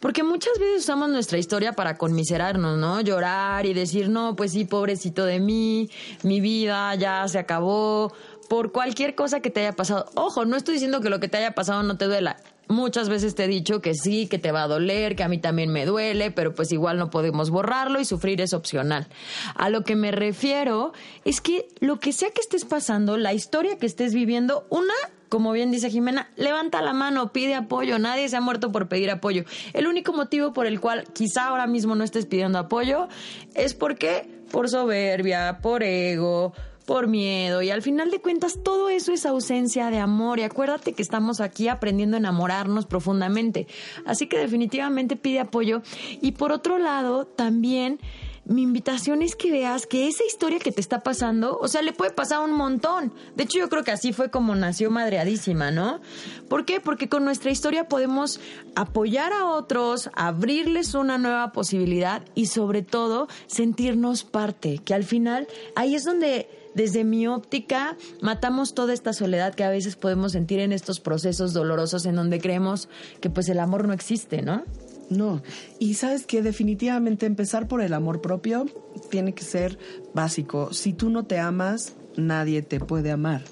Porque 0.00 0.22
muchas 0.22 0.58
veces 0.58 0.82
usamos 0.82 1.08
nuestra 1.08 1.38
historia 1.38 1.72
para 1.72 1.96
conmiserarnos, 1.96 2.78
¿no? 2.78 3.00
Llorar 3.00 3.64
y 3.64 3.72
decir, 3.72 4.10
no, 4.10 4.36
pues 4.36 4.52
sí, 4.52 4.66
pobrecito 4.66 5.24
de 5.24 5.40
mí, 5.40 5.88
mi 6.22 6.40
vida 6.40 6.94
ya 6.94 7.26
se 7.26 7.38
acabó, 7.38 8.12
por 8.48 8.72
cualquier 8.72 9.14
cosa 9.14 9.40
que 9.40 9.50
te 9.50 9.60
haya 9.60 9.72
pasado. 9.72 10.06
Ojo, 10.14 10.44
no 10.44 10.56
estoy 10.56 10.74
diciendo 10.74 11.00
que 11.00 11.08
lo 11.08 11.20
que 11.20 11.28
te 11.28 11.38
haya 11.38 11.52
pasado 11.52 11.82
no 11.82 11.96
te 11.96 12.04
duela. 12.04 12.36
Muchas 12.68 13.08
veces 13.08 13.34
te 13.34 13.44
he 13.44 13.48
dicho 13.48 13.80
que 13.80 13.94
sí, 13.94 14.26
que 14.26 14.38
te 14.38 14.52
va 14.52 14.62
a 14.62 14.68
doler, 14.68 15.16
que 15.16 15.22
a 15.22 15.28
mí 15.28 15.38
también 15.38 15.70
me 15.70 15.84
duele, 15.84 16.30
pero 16.30 16.54
pues 16.54 16.72
igual 16.72 16.98
no 16.98 17.10
podemos 17.10 17.50
borrarlo 17.50 18.00
y 18.00 18.04
sufrir 18.04 18.40
es 18.40 18.52
opcional. 18.52 19.06
A 19.54 19.68
lo 19.68 19.84
que 19.84 19.96
me 19.96 20.10
refiero 20.10 20.92
es 21.24 21.40
que 21.40 21.68
lo 21.80 22.00
que 22.00 22.12
sea 22.12 22.30
que 22.30 22.40
estés 22.40 22.64
pasando, 22.64 23.16
la 23.16 23.34
historia 23.34 23.78
que 23.78 23.86
estés 23.86 24.14
viviendo, 24.14 24.66
una, 24.70 24.94
como 25.28 25.52
bien 25.52 25.70
dice 25.70 25.90
Jimena, 25.90 26.30
levanta 26.36 26.80
la 26.80 26.92
mano, 26.92 27.32
pide 27.32 27.54
apoyo, 27.54 27.98
nadie 27.98 28.28
se 28.28 28.36
ha 28.36 28.40
muerto 28.40 28.72
por 28.72 28.88
pedir 28.88 29.10
apoyo. 29.10 29.44
El 29.72 29.86
único 29.86 30.12
motivo 30.12 30.52
por 30.52 30.66
el 30.66 30.80
cual 30.80 31.04
quizá 31.12 31.48
ahora 31.48 31.66
mismo 31.66 31.94
no 31.94 32.04
estés 32.04 32.26
pidiendo 32.26 32.58
apoyo 32.58 33.08
es 33.54 33.74
porque 33.74 34.28
por 34.50 34.68
soberbia, 34.68 35.58
por 35.60 35.82
ego, 35.82 36.54
por 36.84 37.06
miedo 37.06 37.62
y 37.62 37.70
al 37.70 37.82
final 37.82 38.10
de 38.10 38.20
cuentas 38.20 38.58
todo 38.62 38.88
eso 38.88 39.12
es 39.12 39.26
ausencia 39.26 39.90
de 39.90 39.98
amor 39.98 40.38
y 40.38 40.42
acuérdate 40.42 40.92
que 40.92 41.02
estamos 41.02 41.40
aquí 41.40 41.68
aprendiendo 41.68 42.16
a 42.16 42.20
enamorarnos 42.20 42.86
profundamente. 42.86 43.66
Así 44.04 44.26
que 44.26 44.38
definitivamente 44.38 45.16
pide 45.16 45.40
apoyo 45.40 45.82
y 46.20 46.32
por 46.32 46.52
otro 46.52 46.78
lado 46.78 47.24
también 47.24 47.98
mi 48.46 48.62
invitación 48.62 49.22
es 49.22 49.36
que 49.36 49.50
veas 49.50 49.86
que 49.86 50.06
esa 50.06 50.24
historia 50.24 50.58
que 50.58 50.70
te 50.70 50.80
está 50.80 51.00
pasando, 51.00 51.58
o 51.58 51.68
sea, 51.68 51.80
le 51.80 51.92
puede 51.94 52.10
pasar 52.10 52.40
un 52.40 52.52
montón. 52.52 53.12
De 53.36 53.44
hecho, 53.44 53.58
yo 53.58 53.70
creo 53.70 53.84
que 53.84 53.90
así 53.90 54.12
fue 54.12 54.30
como 54.30 54.54
nació 54.54 54.90
Madreadísima, 54.90 55.70
¿no? 55.70 56.00
¿Por 56.48 56.66
qué? 56.66 56.80
Porque 56.80 57.08
con 57.08 57.24
nuestra 57.24 57.50
historia 57.50 57.88
podemos 57.88 58.40
apoyar 58.74 59.32
a 59.32 59.46
otros, 59.46 60.10
abrirles 60.14 60.94
una 60.94 61.16
nueva 61.16 61.52
posibilidad 61.52 62.22
y 62.34 62.46
sobre 62.46 62.82
todo 62.82 63.28
sentirnos 63.46 64.24
parte, 64.24 64.78
que 64.84 64.92
al 64.92 65.04
final 65.04 65.48
ahí 65.74 65.94
es 65.94 66.04
donde 66.04 66.48
desde 66.74 67.04
mi 67.04 67.26
óptica, 67.26 67.96
matamos 68.20 68.74
toda 68.74 68.92
esta 68.92 69.12
soledad 69.12 69.54
que 69.54 69.64
a 69.64 69.70
veces 69.70 69.96
podemos 69.96 70.32
sentir 70.32 70.60
en 70.60 70.72
estos 70.72 71.00
procesos 71.00 71.52
dolorosos 71.52 72.06
en 72.06 72.16
donde 72.16 72.40
creemos 72.40 72.88
que 73.20 73.30
pues 73.30 73.48
el 73.48 73.60
amor 73.60 73.86
no 73.86 73.92
existe, 73.92 74.42
¿no? 74.42 74.64
No, 75.10 75.42
y 75.78 75.94
sabes 75.94 76.26
que 76.26 76.42
definitivamente 76.42 77.26
empezar 77.26 77.68
por 77.68 77.82
el 77.82 77.92
amor 77.92 78.20
propio 78.20 78.66
tiene 79.10 79.34
que 79.34 79.44
ser 79.44 79.78
básico. 80.14 80.72
Si 80.72 80.92
tú 80.92 81.10
no 81.10 81.24
te 81.24 81.38
amas, 81.38 81.92
nadie 82.16 82.62
te 82.62 82.80
puede 82.80 83.10
amar. 83.10 83.44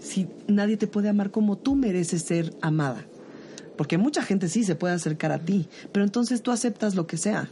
Si 0.00 0.28
nadie 0.48 0.76
te 0.76 0.88
puede 0.88 1.08
amar 1.08 1.30
como 1.30 1.56
tú 1.56 1.76
mereces 1.76 2.22
ser 2.22 2.52
amada. 2.60 3.06
Porque 3.76 3.96
mucha 3.96 4.22
gente 4.22 4.48
sí 4.48 4.64
se 4.64 4.74
puede 4.74 4.94
acercar 4.94 5.32
a 5.32 5.38
ti, 5.38 5.68
pero 5.92 6.04
entonces 6.04 6.42
tú 6.42 6.50
aceptas 6.50 6.94
lo 6.94 7.06
que 7.06 7.16
sea. 7.16 7.48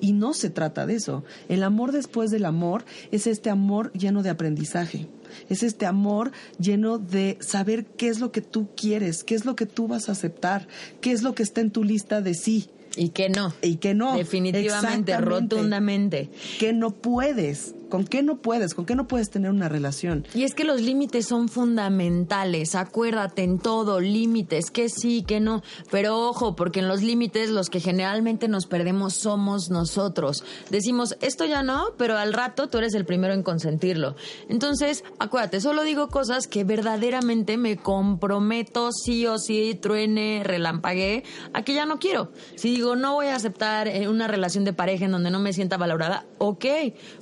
Y 0.00 0.12
no 0.12 0.32
se 0.32 0.50
trata 0.50 0.86
de 0.86 0.94
eso. 0.94 1.24
El 1.48 1.62
amor 1.62 1.92
después 1.92 2.30
del 2.30 2.44
amor 2.44 2.84
es 3.10 3.26
este 3.26 3.50
amor 3.50 3.92
lleno 3.92 4.22
de 4.22 4.30
aprendizaje. 4.30 5.08
Es 5.48 5.62
este 5.62 5.86
amor 5.86 6.32
lleno 6.58 6.98
de 6.98 7.36
saber 7.40 7.84
qué 7.84 8.08
es 8.08 8.20
lo 8.20 8.32
que 8.32 8.40
tú 8.40 8.68
quieres, 8.76 9.24
qué 9.24 9.34
es 9.34 9.44
lo 9.44 9.56
que 9.56 9.66
tú 9.66 9.88
vas 9.88 10.08
a 10.08 10.12
aceptar, 10.12 10.68
qué 11.00 11.12
es 11.12 11.22
lo 11.22 11.34
que 11.34 11.42
está 11.42 11.60
en 11.60 11.70
tu 11.70 11.84
lista 11.84 12.20
de 12.20 12.34
sí 12.34 12.70
Y 12.96 13.10
que 13.10 13.28
no. 13.28 13.52
y 13.62 13.76
que 13.76 13.94
no. 13.94 14.16
Definitivamente, 14.16 15.16
rotundamente. 15.18 16.30
Que 16.58 16.72
no 16.72 16.90
puedes. 16.90 17.74
¿Con 17.88 18.04
qué 18.04 18.22
no 18.22 18.36
puedes? 18.36 18.74
¿Con 18.74 18.84
qué 18.84 18.94
no 18.94 19.06
puedes 19.06 19.30
tener 19.30 19.50
una 19.50 19.68
relación? 19.68 20.26
Y 20.34 20.42
es 20.42 20.54
que 20.54 20.64
los 20.64 20.82
límites 20.82 21.26
son 21.26 21.48
fundamentales, 21.48 22.74
acuérdate 22.74 23.42
en 23.42 23.58
todo, 23.58 24.00
límites, 24.00 24.70
que 24.70 24.90
sí, 24.90 25.22
que 25.22 25.40
no, 25.40 25.62
pero 25.90 26.28
ojo, 26.28 26.54
porque 26.54 26.80
en 26.80 26.88
los 26.88 27.02
límites 27.02 27.48
los 27.48 27.70
que 27.70 27.80
generalmente 27.80 28.46
nos 28.46 28.66
perdemos 28.66 29.14
somos 29.14 29.70
nosotros. 29.70 30.44
Decimos, 30.68 31.16
esto 31.22 31.46
ya 31.46 31.62
no, 31.62 31.94
pero 31.96 32.18
al 32.18 32.34
rato 32.34 32.68
tú 32.68 32.76
eres 32.76 32.92
el 32.94 33.06
primero 33.06 33.32
en 33.32 33.42
consentirlo. 33.42 34.16
Entonces, 34.50 35.02
acuérdate, 35.18 35.62
solo 35.62 35.82
digo 35.82 36.08
cosas 36.08 36.46
que 36.46 36.64
verdaderamente 36.64 37.56
me 37.56 37.78
comprometo 37.78 38.90
sí 38.92 39.26
o 39.26 39.38
sí, 39.38 39.78
truene, 39.80 40.42
relampagué, 40.44 41.24
a 41.54 41.62
que 41.62 41.72
ya 41.72 41.86
no 41.86 41.98
quiero. 41.98 42.32
Si 42.56 42.70
digo, 42.70 42.96
no 42.96 43.14
voy 43.14 43.28
a 43.28 43.36
aceptar 43.36 43.88
eh, 43.88 44.08
una 44.08 44.28
relación 44.28 44.64
de 44.64 44.74
pareja 44.74 45.06
en 45.06 45.12
donde 45.12 45.30
no 45.30 45.38
me 45.38 45.54
sienta 45.54 45.78
valorada, 45.78 46.26
ok, 46.36 46.66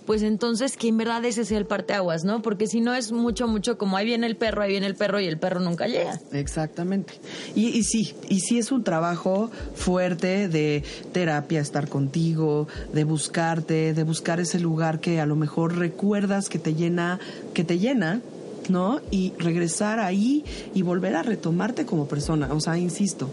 pues 0.07 0.23
entonces 0.23 0.56
que 0.77 0.89
en 0.89 0.97
verdad 0.97 1.25
ese 1.25 1.45
sea 1.45 1.59
el 1.59 1.67
parteaguas, 1.67 2.25
¿no? 2.25 2.43
Porque 2.43 2.67
si 2.67 2.81
no 2.81 2.95
es 2.95 3.13
mucho, 3.13 3.47
mucho 3.47 3.79
como 3.79 3.97
ahí 3.97 4.07
viene 4.07 4.27
el 4.27 4.37
perro, 4.37 4.63
ahí 4.63 4.71
viene 4.71 4.87
el 4.87 4.95
perro 4.95 5.21
y 5.21 5.27
el 5.27 5.39
perro 5.39 5.61
nunca 5.61 5.87
llega. 5.87 6.21
Exactamente. 6.33 7.15
Y, 7.55 7.69
y 7.69 7.85
sí, 7.85 8.15
y 8.29 8.41
sí 8.41 8.59
es 8.59 8.73
un 8.73 8.85
trabajo 8.85 9.51
fuerte 9.75 10.49
de 10.49 10.83
terapia, 11.13 11.61
estar 11.61 11.89
contigo, 11.89 12.69
de 12.93 13.05
buscarte, 13.05 13.95
de 13.95 14.03
buscar 14.03 14.41
ese 14.41 14.61
lugar 14.61 15.01
que 15.01 15.21
a 15.21 15.27
lo 15.27 15.37
mejor 15.37 15.77
recuerdas 15.77 16.49
que 16.49 16.59
te 16.59 16.75
llena, 16.75 17.19
que 17.55 17.65
te 17.65 17.79
llena, 17.79 18.21
¿no? 18.69 19.01
Y 19.11 19.33
regresar 19.39 20.01
ahí 20.01 20.45
y 20.75 20.83
volver 20.83 21.17
a 21.17 21.23
retomarte 21.23 21.87
como 21.87 22.09
persona. 22.09 22.53
O 22.53 22.61
sea, 22.61 22.79
insisto, 22.79 23.31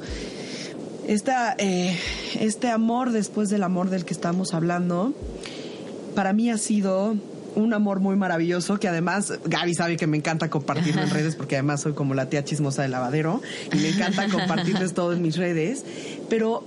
esta, 1.08 1.56
eh, 1.58 1.98
este 2.40 2.70
amor 2.70 3.12
después 3.12 3.50
del 3.50 3.64
amor 3.64 3.90
del 3.90 4.06
que 4.06 4.14
estamos 4.14 4.54
hablando, 4.54 5.14
para 6.16 6.34
mí 6.34 6.50
ha 6.50 6.58
sido 6.58 7.16
un 7.56 7.74
amor 7.74 8.00
muy 8.00 8.16
maravilloso 8.16 8.80
que 8.80 8.88
además 8.88 9.34
Gaby 9.46 9.74
sabe 9.76 9.98
que 9.98 10.08
me 10.08 10.18
encanta 10.18 10.50
compartirlo 10.50 11.04
en 11.04 11.10
redes 11.10 11.36
porque 11.36 11.56
además 11.56 11.82
soy 11.82 11.94
como 11.94 12.14
la 12.14 12.30
tía 12.30 12.44
chismosa 12.44 12.82
del 12.82 12.92
lavadero 12.92 13.42
y 13.72 13.78
me 13.78 13.90
encanta 13.90 14.28
compartirles 14.28 14.94
todo 14.94 15.14
en 15.14 15.22
mis 15.22 15.38
redes, 15.38 15.86
pero 16.30 16.64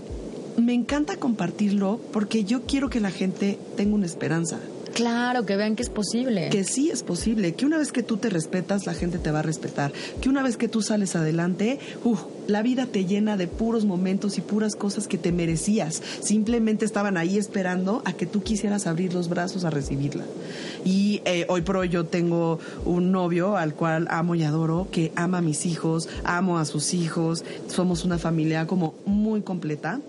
me 0.56 0.74
encanta 0.74 1.16
compartirlo 1.16 2.00
porque 2.12 2.44
yo 2.44 2.62
quiero 2.62 2.88
que 2.88 3.00
la 3.00 3.10
gente 3.10 3.58
tenga 3.76 3.94
una 3.94 4.06
esperanza. 4.06 4.58
Claro, 4.96 5.44
que 5.44 5.56
vean 5.56 5.76
que 5.76 5.82
es 5.82 5.90
posible. 5.90 6.48
Que 6.48 6.64
sí 6.64 6.90
es 6.90 7.02
posible, 7.02 7.52
que 7.52 7.66
una 7.66 7.76
vez 7.76 7.92
que 7.92 8.02
tú 8.02 8.16
te 8.16 8.30
respetas, 8.30 8.86
la 8.86 8.94
gente 8.94 9.18
te 9.18 9.30
va 9.30 9.40
a 9.40 9.42
respetar. 9.42 9.92
Que 10.22 10.30
una 10.30 10.42
vez 10.42 10.56
que 10.56 10.68
tú 10.68 10.80
sales 10.80 11.14
adelante, 11.16 11.78
uf, 12.02 12.22
la 12.46 12.62
vida 12.62 12.86
te 12.86 13.04
llena 13.04 13.36
de 13.36 13.46
puros 13.46 13.84
momentos 13.84 14.38
y 14.38 14.40
puras 14.40 14.74
cosas 14.74 15.06
que 15.06 15.18
te 15.18 15.32
merecías. 15.32 16.02
Simplemente 16.20 16.86
estaban 16.86 17.18
ahí 17.18 17.36
esperando 17.36 18.00
a 18.06 18.14
que 18.14 18.24
tú 18.24 18.42
quisieras 18.42 18.86
abrir 18.86 19.12
los 19.12 19.28
brazos 19.28 19.64
a 19.64 19.70
recibirla. 19.70 20.24
Y 20.82 21.20
eh, 21.26 21.44
hoy 21.50 21.60
por 21.60 21.76
hoy 21.76 21.90
yo 21.90 22.06
tengo 22.06 22.58
un 22.86 23.12
novio 23.12 23.58
al 23.58 23.74
cual 23.74 24.06
amo 24.10 24.34
y 24.34 24.44
adoro, 24.44 24.88
que 24.90 25.12
ama 25.14 25.38
a 25.38 25.42
mis 25.42 25.66
hijos, 25.66 26.08
amo 26.24 26.58
a 26.58 26.64
sus 26.64 26.94
hijos. 26.94 27.44
Somos 27.68 28.02
una 28.04 28.16
familia 28.16 28.66
como 28.66 28.94
muy 29.04 29.42
completa. 29.42 30.00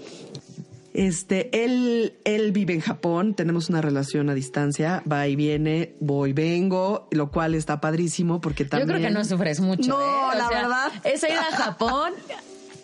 Este, 0.98 1.64
él, 1.64 2.18
él 2.24 2.52
vive 2.52 2.74
en 2.74 2.80
Japón, 2.80 3.36
tenemos 3.36 3.70
una 3.70 3.82
relación 3.82 4.32
a 4.32 4.34
distancia, 4.34 5.04
va 5.10 5.28
y 5.28 5.36
viene, 5.36 5.94
voy, 6.00 6.34
vengo, 6.34 7.08
lo 7.12 7.30
cual 7.30 7.54
está 7.54 7.80
padrísimo 7.80 8.42
porque 8.42 8.66
también. 8.66 8.88
Yo 8.88 8.96
creo 8.96 9.08
que 9.08 9.14
no 9.14 9.24
sufres 9.24 9.60
mucho. 9.60 9.90
No, 9.92 10.34
¿eh? 10.34 10.36
la 10.36 10.50
verdad. 10.50 10.92
Esa 11.04 11.30
ida 11.30 11.42
a 11.42 11.56
Japón, 11.56 12.14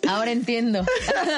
ahora 0.06 0.30
entiendo. 0.30 0.84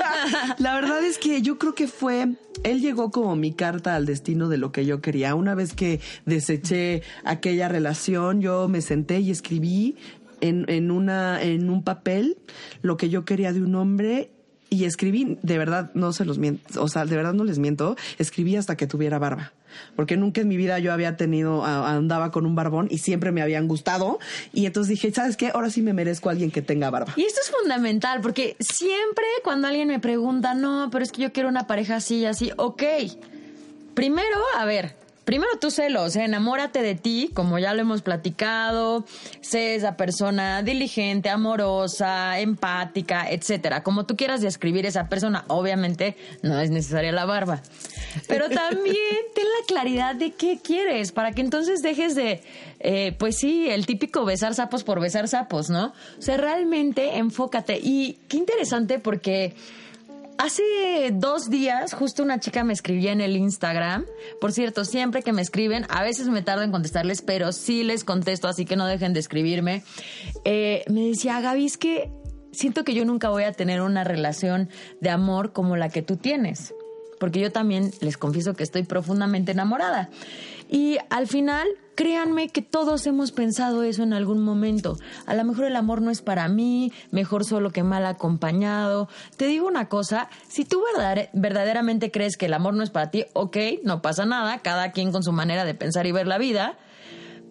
la 0.59 0.75
verdad 0.75 1.03
es 1.03 1.17
que 1.17 1.41
yo 1.41 1.57
creo 1.57 1.75
que 1.75 1.89
fue 1.89 2.35
él 2.63 2.83
llegó 2.83 3.11
como 3.11 3.37
mi 3.37 3.53
carta 3.53 3.95
al 3.95 4.05
destino 4.05 4.51
de 4.51 4.59
lo 4.59 4.71
que 4.71 4.85
yo 4.85 5.01
quería. 5.01 5.35
Una 5.35 5.55
vez 5.55 5.73
que 5.73 6.01
deseché 6.27 7.03
aquella 7.25 7.69
relación, 7.69 8.43
yo 8.43 8.69
me 8.69 8.83
senté 8.83 9.21
y 9.21 9.31
escribí 9.31 9.97
en, 10.43 10.67
en, 10.69 10.91
una, 10.91 11.43
en 11.43 11.71
un 11.71 11.83
papel 11.83 12.37
lo 12.83 12.99
que 12.99 13.09
yo 13.09 13.25
quería 13.25 13.55
de 13.55 13.63
un 13.63 13.77
hombre 13.77 14.36
y 14.77 14.85
escribí, 14.85 15.39
de 15.43 15.59
verdad, 15.59 15.91
no 15.95 16.13
se 16.13 16.25
los 16.25 16.39
miento, 16.39 16.83
o 16.83 16.89
sea, 16.89 17.07
de 17.07 17.17
verdad 17.17 17.33
no 17.33 17.45
les 17.45 17.59
miento, 17.59 17.97
escribí 18.19 18.57
hasta 18.57 18.77
que 18.77 18.87
tuviera 18.87 19.19
barba. 19.19 19.53
Porque 19.95 20.17
nunca 20.17 20.41
en 20.41 20.49
mi 20.49 20.57
vida 20.57 20.79
yo 20.79 20.93
había 20.93 21.17
tenido, 21.17 21.65
andaba 21.65 22.31
con 22.31 22.47
un 22.47 22.55
barbón 22.55 22.89
y 22.91 22.99
siempre 22.99 23.33
me 23.33 23.43
habían 23.43 23.69
gustado. 23.69 24.19
Y 24.53 24.65
entonces 24.67 24.91
dije, 24.91 25.13
¿sabes 25.13 25.37
qué? 25.37 25.51
Ahora 25.53 25.71
sí 25.71 25.83
me 25.83 25.93
merezco 25.93 26.29
a 26.29 26.33
alguien 26.33 26.51
que 26.51 26.63
tenga 26.63 26.89
barba. 26.91 27.13
Y 27.17 27.25
esto 27.25 27.41
es 27.43 27.51
fundamental, 27.51 28.21
porque 28.21 28.57
siempre 28.61 29.25
cuando 29.45 29.69
alguien 29.69 29.89
me 29.89 30.01
pregunta, 30.01 30.55
no, 30.55 30.89
pero 30.91 31.05
es 31.05 31.13
que 31.13 31.23
yo 31.23 31.33
quiero 31.33 31.49
una 31.49 31.67
pareja 31.67 31.97
así 31.97 32.19
y 32.19 32.27
así, 32.27 32.53
ok. 32.57 32.83
Primero, 33.95 34.39
a 34.59 34.65
ver, 34.65 34.95
primero 35.27 35.59
tú 35.61 35.73
sélo, 35.73 36.05
o 36.05 36.09
sea, 36.09 36.25
enamórate 36.25 36.83
de 36.83 36.95
ti, 36.95 37.31
como 37.35 37.59
ya 37.59 37.75
lo 37.75 37.83
hemos 37.83 38.01
platicado, 38.01 39.05
sé 39.41 39.75
esa 39.75 39.97
persona 39.97 40.63
diligente, 40.63 41.29
amorosa, 41.29 42.39
empática, 42.39 43.29
etcétera. 43.29 43.83
Como 43.83 44.07
tú 44.07 44.17
quieras 44.17 44.41
describir 44.41 44.87
esa 44.87 45.09
persona, 45.09 45.45
obviamente 45.49 46.17
no 46.43 46.61
es 46.61 46.71
necesaria 46.71 47.11
la 47.11 47.25
barba. 47.25 47.61
Pero 48.29 48.49
también 48.51 48.97
ten 49.35 49.45
la 49.45 49.67
claridad 49.67 50.15
de 50.15 50.31
qué 50.31 50.61
quieres, 50.63 51.11
para 51.11 51.33
que 51.33 51.41
entonces 51.41 51.83
dejes 51.83 52.15
de, 52.15 52.41
eh, 52.79 53.17
pues 53.19 53.37
sí, 53.37 53.69
el 53.69 53.85
típico 53.85 54.25
besar 54.25 54.55
sapos 54.55 54.85
por 54.85 55.01
besar 55.01 55.27
sapos, 55.27 55.71
¿no? 55.71 55.93
O 56.19 56.23
sea, 56.23 56.37
realmente 56.37 57.17
enfócate. 57.17 57.81
Y 57.83 58.21
qué 58.29 58.37
interesante 58.37 59.01
porque 59.01 59.57
Hace 60.39 60.63
dos 61.13 61.49
días, 61.49 61.95
justo 61.95 62.23
una 62.23 62.39
chica 62.39 62.63
me 62.63 62.75
escribía 62.75 63.13
en 63.13 63.23
el 63.23 63.37
Instagram. 63.37 64.05
Por 64.39 64.53
cierto, 64.53 64.85
siempre 64.85 65.23
que 65.23 65.33
me 65.33 65.41
escriben, 65.41 65.87
a 65.89 66.03
veces 66.03 66.29
me 66.29 66.43
tardo 66.43 66.63
en 66.63 66.73
contestarles, 66.73 67.23
pero 67.23 67.53
sí 67.53 67.85
les 67.85 68.05
contesto, 68.05 68.47
así 68.47 68.67
que 68.67 68.77
no 68.77 68.87
dejen 68.87 69.15
de 69.15 69.21
escribirme. 69.21 69.83
Eh, 70.45 70.85
me 70.91 71.09
decía, 71.09 71.41
Gaby, 71.41 71.65
es 71.65 71.79
que 71.79 72.13
siento 72.53 72.85
que 72.85 72.93
yo 72.93 73.07
nunca 73.07 73.31
voy 73.31 73.45
a 73.45 73.53
tener 73.53 73.81
una 73.81 74.05
relación 74.05 74.69
de 75.01 75.09
amor 75.09 75.53
como 75.53 75.77
la 75.77 75.89
que 75.89 76.03
tú 76.03 76.17
tienes. 76.17 76.75
Porque 77.19 77.41
yo 77.41 77.51
también 77.51 77.91
les 78.01 78.17
confieso 78.17 78.55
que 78.55 78.63
estoy 78.63 78.83
profundamente 78.83 79.53
enamorada. 79.53 80.11
Y 80.69 80.99
al 81.11 81.29
final, 81.29 81.67
créanme 81.95 82.49
que 82.49 82.63
todos 82.63 83.07
hemos 83.07 83.31
pensado 83.33 83.83
eso 83.85 84.03
en 84.03 84.13
algún 84.13 84.43
momento. 84.43 84.97
A 85.27 85.35
lo 85.35 85.45
mejor 85.45 85.67
el 85.67 85.77
amor 85.77 86.03
no 86.03 86.11
es 86.11 86.23
para 86.23 86.49
mí, 86.49 86.93
mejor 87.11 87.45
solo 87.45 87.71
que 87.71 87.83
mal 87.83 88.05
acompañado. 88.05 89.09
Te 89.37 89.47
digo 89.47 89.67
una 89.67 89.89
cosa, 89.89 90.29
si 90.49 90.65
tú 90.65 90.83
verdaderamente 91.33 92.11
crees 92.11 92.37
que 92.37 92.47
el 92.47 92.55
amor 92.55 92.75
no 92.75 92.83
es 92.83 92.91
para 92.91 93.11
ti, 93.11 93.27
ok, 93.33 93.57
no 93.85 94.03
pasa 94.03 94.25
nada, 94.25 94.59
cada 94.59 94.91
quien 94.91 95.13
con 95.13 95.23
su 95.23 95.33
manera 95.33 95.65
de 95.65 95.75
pensar 95.75 96.07
y 96.07 96.13
ver 96.13 96.27
la 96.27 96.39
vida. 96.39 96.77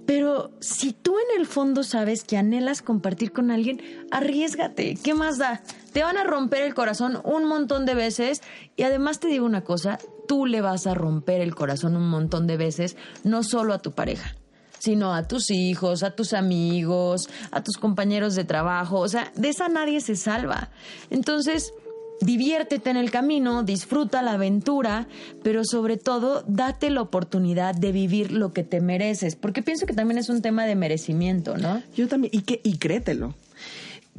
Pero 0.06 0.52
si 0.60 0.94
tú 0.94 1.16
en 1.18 1.40
el 1.40 1.48
fondo 1.48 1.84
sabes 1.84 2.24
que 2.24 2.38
anhelas 2.38 2.82
compartir 2.82 3.32
con 3.32 3.50
alguien, 3.50 3.82
arriesgate. 4.12 4.98
¿Qué 5.04 5.14
más 5.14 5.38
da? 5.38 5.62
Te 5.94 6.04
van 6.04 6.18
a 6.18 6.24
romper 6.24 6.62
el 6.62 6.76
corazón 6.76 7.20
un 7.24 7.46
montón 7.46 7.86
de 7.86 7.96
veces 7.96 8.42
y 8.76 8.84
además 8.84 9.20
te 9.20 9.28
digo 9.28 9.46
una 9.46 9.64
cosa, 9.64 9.98
tú 10.28 10.46
le 10.46 10.62
vas 10.62 10.88
a 10.88 10.94
romper 10.94 11.42
el 11.42 11.56
corazón 11.56 11.96
un 11.96 12.08
montón 12.08 12.48
de 12.48 12.58
veces, 12.58 12.98
no 13.24 13.44
solo 13.44 13.74
a 13.74 13.80
tu 13.80 13.94
pareja, 13.94 14.36
sino 14.78 15.14
a 15.14 15.28
tus 15.28 15.50
hijos, 15.50 16.04
a 16.04 16.12
tus 16.12 16.34
amigos, 16.34 17.30
a 17.52 17.64
tus 17.64 17.78
compañeros 17.78 18.36
de 18.36 18.44
trabajo. 18.44 19.00
O 19.00 19.08
sea, 19.08 19.32
de 19.36 19.50
esa 19.50 19.70
nadie 19.70 20.02
se 20.02 20.16
salva. 20.16 20.70
Entonces, 21.10 21.74
diviértete 22.22 22.90
en 22.90 22.98
el 22.98 23.12
camino, 23.12 23.64
disfruta 23.64 24.22
la 24.22 24.34
aventura, 24.34 25.08
pero 25.44 25.64
sobre 25.64 25.98
todo 25.98 26.44
date 26.48 26.90
la 26.90 27.02
oportunidad 27.02 27.76
de 27.76 27.92
vivir 27.92 28.32
lo 28.32 28.54
que 28.54 28.64
te 28.64 28.82
mereces, 28.82 29.36
porque 29.36 29.62
pienso 29.62 29.86
que 29.86 29.94
también 29.94 30.18
es 30.18 30.30
un 30.30 30.42
tema 30.42 30.66
de 30.66 30.76
merecimiento, 30.76 31.58
¿no? 31.58 31.82
Yo 31.96 32.08
también, 32.08 32.32
y 32.34 32.42
que 32.42 32.62
y 32.64 32.78
créetelo. 32.78 33.36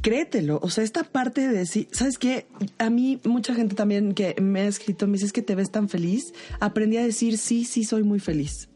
Créetelo, 0.02 0.60
o 0.62 0.68
sea, 0.68 0.84
esta 0.84 1.04
parte 1.04 1.48
de 1.48 1.56
decir, 1.56 1.88
¿sabes 1.90 2.18
qué? 2.18 2.46
A 2.78 2.90
mí 2.90 3.18
mucha 3.24 3.54
gente 3.54 3.74
también 3.74 4.12
que 4.12 4.36
me 4.40 4.60
ha 4.60 4.66
escrito 4.66 5.06
me 5.06 5.14
dice, 5.14 5.26
es 5.26 5.32
que 5.32 5.42
te 5.42 5.54
ves 5.54 5.70
tan 5.70 5.88
feliz, 5.88 6.34
aprendí 6.60 6.98
a 6.98 7.02
decir, 7.02 7.38
sí, 7.38 7.64
sí, 7.64 7.82
soy 7.82 8.02
muy 8.02 8.20
feliz. 8.20 8.68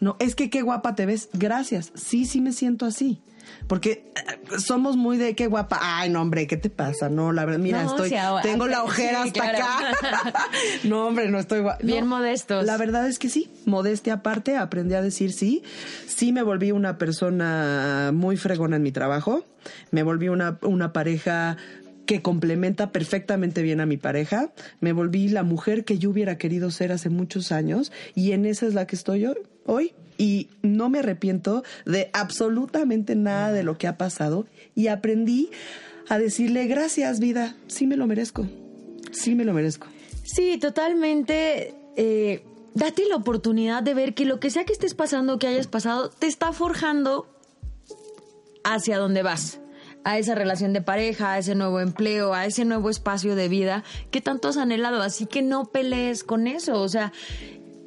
No, 0.00 0.16
es 0.20 0.34
que 0.34 0.50
qué 0.50 0.62
guapa 0.62 0.94
te 0.94 1.06
ves, 1.06 1.28
gracias, 1.32 1.92
sí, 1.94 2.26
sí 2.26 2.40
me 2.40 2.52
siento 2.52 2.84
así. 2.84 3.20
Porque 3.66 4.12
eh, 4.14 4.58
somos 4.58 4.96
muy 4.96 5.16
de 5.16 5.34
qué 5.34 5.46
guapa. 5.46 5.78
Ay, 5.80 6.10
no, 6.10 6.22
hombre, 6.22 6.46
¿qué 6.46 6.56
te 6.56 6.70
pasa? 6.70 7.08
No, 7.08 7.32
la 7.32 7.44
verdad, 7.44 7.60
mira, 7.60 7.84
estoy, 7.84 8.12
tengo 8.42 8.66
la 8.66 8.84
ojera 8.84 9.22
hasta 9.22 9.48
acá. 9.48 9.78
no, 10.84 11.06
hombre, 11.08 11.28
no 11.28 11.38
estoy 11.38 11.60
guapa. 11.60 11.78
Bien 11.82 12.06
modestos. 12.06 12.64
La 12.64 12.76
verdad 12.76 13.06
es 13.08 13.18
que 13.18 13.28
sí, 13.28 13.50
modestia 13.64 14.14
aparte, 14.14 14.56
aprendí 14.56 14.94
a 14.94 15.02
decir 15.02 15.32
sí. 15.32 15.62
Sí 16.06 16.32
me 16.32 16.42
volví 16.42 16.70
una 16.70 16.98
persona 16.98 18.10
muy 18.14 18.36
fregona 18.36 18.76
en 18.76 18.82
mi 18.82 18.92
trabajo. 18.92 19.44
Me 19.90 20.02
volví 20.02 20.28
una, 20.28 20.58
una 20.62 20.92
pareja 20.92 21.56
que 22.06 22.22
complementa 22.22 22.92
perfectamente 22.92 23.62
bien 23.62 23.80
a 23.80 23.86
mi 23.86 23.96
pareja. 23.96 24.52
Me 24.80 24.92
volví 24.92 25.28
la 25.28 25.42
mujer 25.42 25.84
que 25.84 25.98
yo 25.98 26.10
hubiera 26.10 26.38
querido 26.38 26.70
ser 26.70 26.92
hace 26.92 27.10
muchos 27.10 27.50
años 27.50 27.92
y 28.14 28.32
en 28.32 28.46
esa 28.46 28.66
es 28.66 28.74
la 28.74 28.86
que 28.86 28.94
estoy 28.96 29.26
hoy 29.66 29.92
y 30.18 30.48
no 30.62 30.88
me 30.88 31.00
arrepiento 31.00 31.62
de 31.84 32.10
absolutamente 32.12 33.14
nada 33.14 33.52
de 33.52 33.62
lo 33.62 33.78
que 33.78 33.86
ha 33.86 33.96
pasado 33.96 34.46
y 34.74 34.88
aprendí 34.88 35.50
a 36.08 36.18
decirle 36.18 36.66
gracias 36.66 37.20
vida, 37.20 37.56
sí 37.66 37.86
me 37.86 37.96
lo 37.96 38.06
merezco, 38.06 38.46
sí 39.10 39.34
me 39.34 39.44
lo 39.44 39.52
merezco. 39.52 39.88
Sí, 40.22 40.58
totalmente. 40.58 41.74
Eh, 41.96 42.44
date 42.74 43.04
la 43.08 43.16
oportunidad 43.16 43.82
de 43.82 43.94
ver 43.94 44.14
que 44.14 44.24
lo 44.24 44.40
que 44.40 44.50
sea 44.50 44.64
que 44.64 44.72
estés 44.72 44.94
pasando, 44.94 45.38
que 45.38 45.46
hayas 45.46 45.66
pasado, 45.66 46.10
te 46.10 46.26
está 46.26 46.52
forjando 46.52 47.26
hacia 48.64 48.98
donde 48.98 49.22
vas 49.22 49.60
a 50.04 50.18
esa 50.18 50.34
relación 50.34 50.72
de 50.72 50.82
pareja, 50.82 51.32
a 51.32 51.38
ese 51.38 51.54
nuevo 51.54 51.80
empleo, 51.80 52.32
a 52.32 52.46
ese 52.46 52.64
nuevo 52.64 52.90
espacio 52.90 53.34
de 53.34 53.48
vida 53.48 53.82
que 54.10 54.20
tanto 54.20 54.48
has 54.48 54.56
anhelado. 54.56 55.02
Así 55.02 55.26
que 55.26 55.42
no 55.42 55.64
pelees 55.64 56.22
con 56.22 56.46
eso. 56.46 56.80
O 56.80 56.88
sea, 56.88 57.12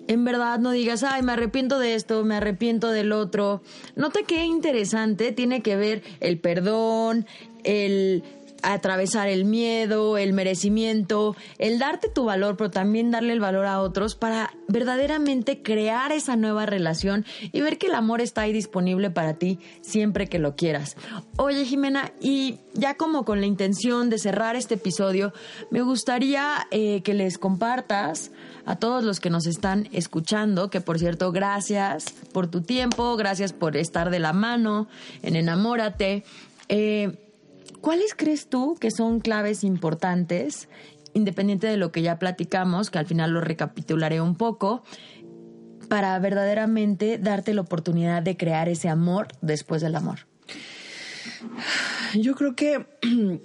en 0.10 0.26
verdad 0.26 0.58
no 0.58 0.72
digas, 0.72 1.04
ay, 1.04 1.22
me 1.22 1.34
arrepiento 1.34 1.78
de 1.78 1.94
esto, 1.94 2.26
me 2.26 2.36
arrepiento 2.36 2.90
del 2.90 3.12
otro. 3.12 3.62
Nota 3.96 4.22
que 4.26 4.44
interesante 4.44 5.32
tiene 5.32 5.62
que 5.62 5.76
ver 5.76 6.02
el 6.20 6.40
perdón, 6.40 7.28
el 7.64 8.24
atravesar 8.64 9.28
el 9.28 9.46
miedo, 9.46 10.18
el 10.18 10.34
merecimiento, 10.34 11.36
el 11.58 11.80
darte 11.80 12.10
tu 12.10 12.26
valor, 12.26 12.58
pero 12.58 12.72
también 12.72 13.12
darle 13.12 13.34
el 13.34 13.40
valor 13.40 13.66
a 13.66 13.82
otros 13.82 14.16
para 14.16 14.52
verdaderamente 14.68 15.62
crear 15.62 16.12
esa 16.12 16.36
nueva 16.36 16.66
relación 16.66 17.26
y 17.52 17.62
ver 17.62 17.78
que 17.78 17.88
el 17.88 17.96
amor 17.96 18.22
está 18.22 18.42
ahí 18.42 18.54
disponible 18.54 19.10
para 19.10 19.36
ti 19.36 19.60
siempre 19.82 20.28
que 20.28 20.40
lo 20.40 20.56
quieras. 20.56 20.96
Oye 21.38 21.66
Jimena, 21.66 22.12
y 22.22 22.60
ya 22.74 22.96
como 22.96 23.26
con 23.26 23.40
la 23.40 23.48
intención 23.48 24.10
de 24.10 24.18
cerrar 24.18 24.56
este 24.56 24.76
episodio, 24.76 25.34
me 25.72 25.82
gustaría 25.82 26.68
eh, 26.72 27.02
que 27.04 27.14
les 27.14 27.38
compartas 27.38 28.32
a 28.66 28.76
todos 28.76 29.04
los 29.04 29.20
que 29.20 29.30
nos 29.30 29.48
están 29.48 29.88
escuchando, 29.92 30.70
que 30.70 30.82
por 30.82 31.00
cierto, 31.00 31.32
gracias 31.32 32.14
por 32.34 32.48
tu 32.48 32.62
tiempo, 32.62 33.16
gracias 33.16 33.54
por 33.54 33.76
estar 33.78 34.10
de 34.10 34.20
la 34.20 34.34
mano 34.34 34.88
en 35.24 35.36
Enamórate. 35.36 36.24
Eh, 36.68 37.29
¿Cuáles 37.82 38.14
crees 38.16 38.50
tú 38.50 38.76
que 38.80 38.92
son 38.92 39.20
claves 39.20 39.64
importantes, 39.64 40.70
independiente 41.14 41.68
de 41.68 41.78
lo 41.78 41.92
que 41.92 42.02
ya 42.02 42.20
platicamos, 42.20 42.90
que 42.90 43.00
al 43.00 43.06
final 43.06 43.32
lo 43.32 43.42
recapitularé 43.42 44.22
un 44.22 44.36
poco? 44.36 44.84
para 45.90 46.18
verdaderamente 46.20 47.18
darte 47.18 47.54
la 47.54 47.62
oportunidad 47.62 48.22
de 48.22 48.38
crear 48.38 48.70
ese 48.70 48.88
amor 48.88 49.28
después 49.42 49.82
del 49.82 49.96
amor? 49.96 50.20
Yo 52.14 52.36
creo 52.36 52.56
que 52.56 52.86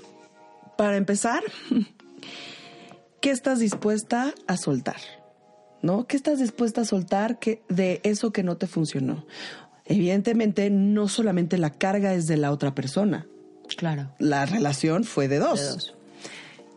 para 0.79 0.97
empezar, 0.97 1.43
¿qué 3.21 3.31
estás 3.31 3.59
dispuesta 3.59 4.35
a 4.47 4.57
soltar? 4.57 5.01
¿No? 5.83 6.07
¿Qué 6.07 6.17
estás 6.17 6.39
dispuesta 6.39 6.83
a 6.83 6.85
soltar 6.85 7.39
que, 7.39 7.63
de 7.69 8.01
eso 8.05 8.33
que 8.33 8.43
no 8.43 8.57
te 8.57 8.67
funcionó? 8.67 9.27
Evidentemente, 9.85 10.71
no 10.71 11.09
solamente 11.09 11.59
la 11.59 11.71
carga 11.71 12.15
es 12.15 12.27
de 12.27 12.39
la 12.39 12.53
otra 12.53 12.75
persona. 12.75 13.27
Claro. 13.77 14.11
La 14.19 14.47
relación 14.47 15.05
fue 15.05 15.29
de 15.29 15.39
dos. 15.39 15.61
De 15.61 15.67
dos. 15.67 15.95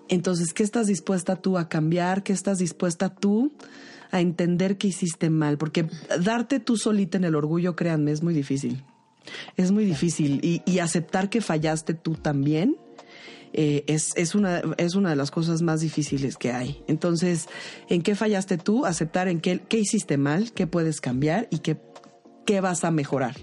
Entonces, 0.10 0.54
¿qué 0.54 0.64
estás 0.64 0.88
dispuesta 0.88 1.36
tú 1.36 1.58
a 1.58 1.68
cambiar? 1.68 2.24
¿Qué 2.24 2.34
estás 2.34 2.60
dispuesta 2.60 3.14
tú 3.14 3.52
a 4.12 4.22
entender 4.22 4.78
que 4.78 4.88
hiciste 4.88 5.30
mal? 5.30 5.58
Porque 5.58 5.88
darte 6.22 6.60
tú 6.60 6.78
solita 6.78 7.18
en 7.18 7.26
el 7.26 7.36
orgullo, 7.36 7.76
créanme, 7.76 8.12
es 8.12 8.24
muy 8.24 8.34
difícil. 8.34 8.84
Es 9.58 9.72
muy 9.72 9.84
difícil. 9.84 10.40
Y, 10.44 10.62
y 10.66 10.80
aceptar 10.80 11.30
que 11.30 11.42
fallaste 11.42 11.94
tú 11.94 12.16
también 12.16 12.78
eh, 13.54 13.84
es, 13.88 14.12
es, 14.16 14.36
una, 14.36 14.62
es 14.78 14.96
una 14.96 15.10
de 15.10 15.16
las 15.16 15.32
cosas 15.32 15.62
más 15.62 15.82
difíciles 15.82 16.38
que 16.38 16.52
hay. 16.52 16.84
Entonces, 16.88 17.48
¿en 17.90 18.02
qué 18.02 18.16
fallaste 18.16 18.58
tú? 18.58 18.86
Aceptar 18.86 19.28
en 19.28 19.40
qué, 19.40 19.62
qué 19.68 19.80
hiciste 19.80 20.18
mal, 20.18 20.52
qué 20.54 20.68
puedes 20.68 21.02
cambiar 21.02 21.48
y 21.50 21.60
qué, 21.60 21.78
qué 22.46 22.62
vas 22.62 22.84
a 22.84 22.92
mejorar. 22.92 23.36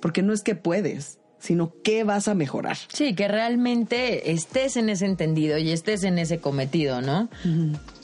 Porque 0.00 0.22
no 0.22 0.32
es 0.32 0.42
que 0.42 0.54
puedes, 0.54 1.17
sino 1.38 1.72
qué 1.82 2.04
vas 2.04 2.28
a 2.28 2.34
mejorar. 2.34 2.76
Sí, 2.92 3.14
que 3.14 3.28
realmente 3.28 4.32
estés 4.32 4.76
en 4.76 4.88
ese 4.88 5.06
entendido 5.06 5.58
y 5.58 5.70
estés 5.70 6.04
en 6.04 6.18
ese 6.18 6.38
cometido, 6.38 7.00
¿no? 7.00 7.28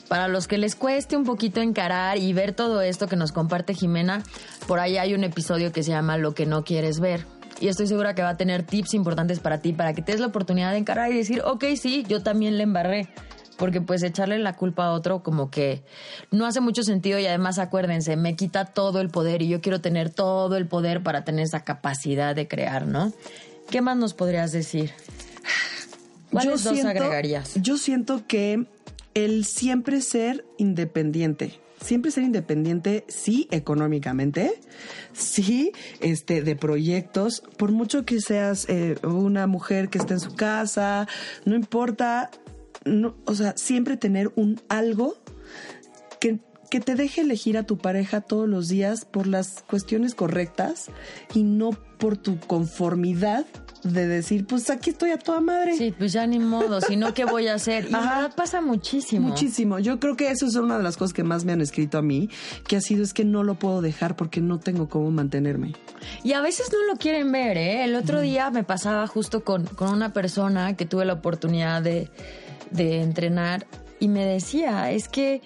Para 0.07 0.27
los 0.27 0.47
que 0.47 0.57
les 0.57 0.75
cueste 0.75 1.17
un 1.17 1.23
poquito 1.23 1.61
encarar 1.61 2.17
y 2.17 2.31
ver 2.33 2.53
todo 2.53 2.81
esto 2.81 3.07
que 3.07 3.15
nos 3.15 3.31
comparte 3.31 3.73
Jimena, 3.73 4.23
por 4.67 4.79
ahí 4.79 4.97
hay 4.97 5.13
un 5.13 5.23
episodio 5.23 5.71
que 5.71 5.83
se 5.83 5.91
llama 5.91 6.17
Lo 6.17 6.33
que 6.33 6.45
no 6.45 6.63
quieres 6.63 6.99
ver. 6.99 7.25
Y 7.59 7.69
estoy 7.69 7.87
segura 7.87 8.15
que 8.15 8.21
va 8.21 8.29
a 8.29 8.37
tener 8.37 8.63
tips 8.63 8.93
importantes 8.93 9.39
para 9.39 9.59
ti, 9.59 9.71
para 9.71 9.93
que 9.93 10.01
te 10.01 10.11
des 10.11 10.21
la 10.21 10.27
oportunidad 10.27 10.71
de 10.71 10.77
encarar 10.77 11.11
y 11.11 11.17
decir, 11.17 11.41
ok, 11.43 11.63
sí, 11.75 12.05
yo 12.07 12.21
también 12.21 12.57
le 12.57 12.63
embarré. 12.63 13.07
Porque 13.57 13.81
pues 13.81 14.03
echarle 14.03 14.39
la 14.39 14.55
culpa 14.55 14.85
a 14.85 14.91
otro 14.91 15.23
como 15.23 15.49
que 15.49 15.83
no 16.31 16.45
hace 16.45 16.59
mucho 16.59 16.83
sentido 16.83 17.19
y 17.19 17.25
además 17.25 17.57
acuérdense, 17.59 18.15
me 18.17 18.35
quita 18.35 18.65
todo 18.65 19.01
el 19.01 19.09
poder 19.09 19.41
y 19.41 19.47
yo 19.47 19.61
quiero 19.61 19.81
tener 19.81 20.09
todo 20.09 20.57
el 20.57 20.67
poder 20.67 21.03
para 21.03 21.23
tener 21.23 21.45
esa 21.45 21.63
capacidad 21.63 22.35
de 22.35 22.47
crear, 22.47 22.85
¿no? 22.85 23.13
¿Qué 23.69 23.81
más 23.81 23.97
nos 23.97 24.13
podrías 24.13 24.51
decir? 24.51 24.91
¿Cuáles 26.31 26.63
dos 26.63 26.83
agregarías? 26.83 27.53
Yo 27.55 27.77
siento 27.77 28.27
que 28.27 28.67
el 29.13 29.45
siempre 29.45 30.01
ser 30.01 30.45
independiente 30.57 31.59
siempre 31.85 32.11
ser 32.11 32.23
independiente, 32.23 33.05
sí, 33.07 33.47
económicamente, 33.51 34.59
sí, 35.13 35.71
este, 36.01 36.41
de 36.41 36.55
proyectos, 36.55 37.43
por 37.57 37.71
mucho 37.71 38.05
que 38.05 38.19
seas 38.21 38.67
eh, 38.69 38.95
una 39.03 39.47
mujer 39.47 39.89
que 39.89 39.99
esté 39.99 40.15
en 40.15 40.19
su 40.19 40.35
casa, 40.35 41.07
no 41.45 41.55
importa, 41.55 42.31
no, 42.85 43.15
o 43.25 43.35
sea, 43.35 43.53
siempre 43.57 43.97
tener 43.97 44.31
un 44.35 44.61
algo 44.69 45.17
que, 46.19 46.39
que 46.69 46.79
te 46.79 46.95
deje 46.95 47.21
elegir 47.21 47.57
a 47.57 47.63
tu 47.63 47.77
pareja 47.77 48.21
todos 48.21 48.47
los 48.47 48.67
días 48.67 49.05
por 49.05 49.27
las 49.27 49.63
cuestiones 49.67 50.15
correctas 50.15 50.87
y 51.33 51.43
no 51.43 51.71
por 51.97 52.17
tu 52.17 52.39
conformidad 52.39 53.45
de 53.83 54.07
decir, 54.07 54.45
pues 54.47 54.69
aquí 54.69 54.89
estoy 54.89 55.11
a 55.11 55.17
toda 55.17 55.41
madre. 55.41 55.77
Sí, 55.77 55.93
pues 55.95 56.11
ya 56.11 56.25
ni 56.25 56.39
modo, 56.39 56.81
sino 56.81 57.13
qué 57.13 57.23
voy 57.23 57.47
a 57.47 57.53
hacer. 57.53 57.87
Y 57.89 57.93
Ajá. 57.93 58.29
pasa 58.35 58.59
muchísimo. 58.59 59.29
Muchísimo. 59.29 59.79
Yo 59.79 59.99
creo 59.99 60.15
que 60.15 60.31
eso 60.31 60.47
es 60.47 60.55
una 60.55 60.77
de 60.77 60.83
las 60.83 60.97
cosas 60.97 61.13
que 61.13 61.23
más 61.23 61.45
me 61.45 61.51
han 61.51 61.61
escrito 61.61 61.99
a 61.99 62.01
mí, 62.01 62.29
que 62.67 62.77
ha 62.77 62.81
sido 62.81 63.03
es 63.03 63.13
que 63.13 63.25
no 63.25 63.43
lo 63.43 63.55
puedo 63.55 63.81
dejar 63.81 64.15
porque 64.15 64.41
no 64.41 64.59
tengo 64.59 64.89
cómo 64.89 65.11
mantenerme. 65.11 65.73
Y 66.23 66.33
a 66.33 66.41
veces 66.41 66.71
no 66.71 66.91
lo 66.91 66.97
quieren 66.97 67.31
ver, 67.31 67.57
¿eh? 67.57 67.83
El 67.83 67.95
otro 67.95 68.21
día 68.21 68.49
me 68.49 68.63
pasaba 68.63 69.05
justo 69.07 69.43
con, 69.43 69.65
con 69.65 69.89
una 69.89 70.13
persona 70.13 70.75
que 70.75 70.85
tuve 70.85 71.05
la 71.05 71.13
oportunidad 71.13 71.83
de, 71.83 72.09
de 72.71 73.01
entrenar 73.01 73.65
y 73.99 74.07
me 74.07 74.25
decía, 74.25 74.91
es 74.91 75.07
que 75.07 75.41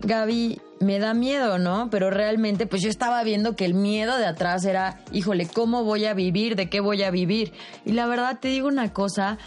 Gaby, 0.00 0.60
me 0.80 0.98
da 0.98 1.14
miedo, 1.14 1.58
¿no? 1.58 1.88
Pero 1.90 2.10
realmente, 2.10 2.66
pues 2.66 2.82
yo 2.82 2.90
estaba 2.90 3.22
viendo 3.22 3.56
que 3.56 3.64
el 3.64 3.74
miedo 3.74 4.16
de 4.18 4.26
atrás 4.26 4.64
era, 4.64 5.00
híjole, 5.12 5.46
¿cómo 5.46 5.84
voy 5.84 6.04
a 6.04 6.14
vivir? 6.14 6.56
¿De 6.56 6.68
qué 6.68 6.80
voy 6.80 7.02
a 7.02 7.10
vivir? 7.10 7.52
Y 7.84 7.92
la 7.92 8.06
verdad 8.06 8.38
te 8.40 8.48
digo 8.48 8.68
una 8.68 8.92
cosa, 8.92 9.38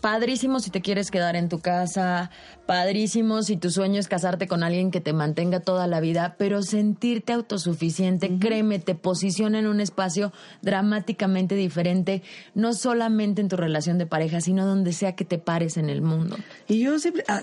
padrísimo 0.00 0.60
si 0.60 0.70
te 0.70 0.80
quieres 0.80 1.10
quedar 1.10 1.36
en 1.36 1.48
tu 1.48 1.60
casa, 1.60 2.30
padrísimo 2.66 3.42
si 3.42 3.56
tu 3.56 3.70
sueño 3.70 4.00
es 4.00 4.08
casarte 4.08 4.48
con 4.48 4.62
alguien 4.62 4.90
que 4.90 5.00
te 5.00 5.12
mantenga 5.12 5.60
toda 5.60 5.86
la 5.86 6.00
vida, 6.00 6.36
pero 6.38 6.62
sentirte 6.62 7.32
autosuficiente, 7.32 8.38
créeme, 8.38 8.78
te 8.78 8.94
posiciona 8.94 9.58
en 9.58 9.66
un 9.66 9.80
espacio 9.80 10.32
dramáticamente 10.62 11.54
diferente, 11.54 12.22
no 12.54 12.72
solamente 12.72 13.40
en 13.40 13.48
tu 13.48 13.56
relación 13.56 13.98
de 13.98 14.06
pareja, 14.06 14.40
sino 14.40 14.66
donde 14.66 14.92
sea 14.92 15.14
que 15.14 15.24
te 15.24 15.38
pares 15.38 15.76
en 15.76 15.90
el 15.90 16.02
mundo. 16.02 16.36
Y 16.68 16.80
yo 16.80 16.98
siempre, 16.98 17.24
ah, 17.28 17.42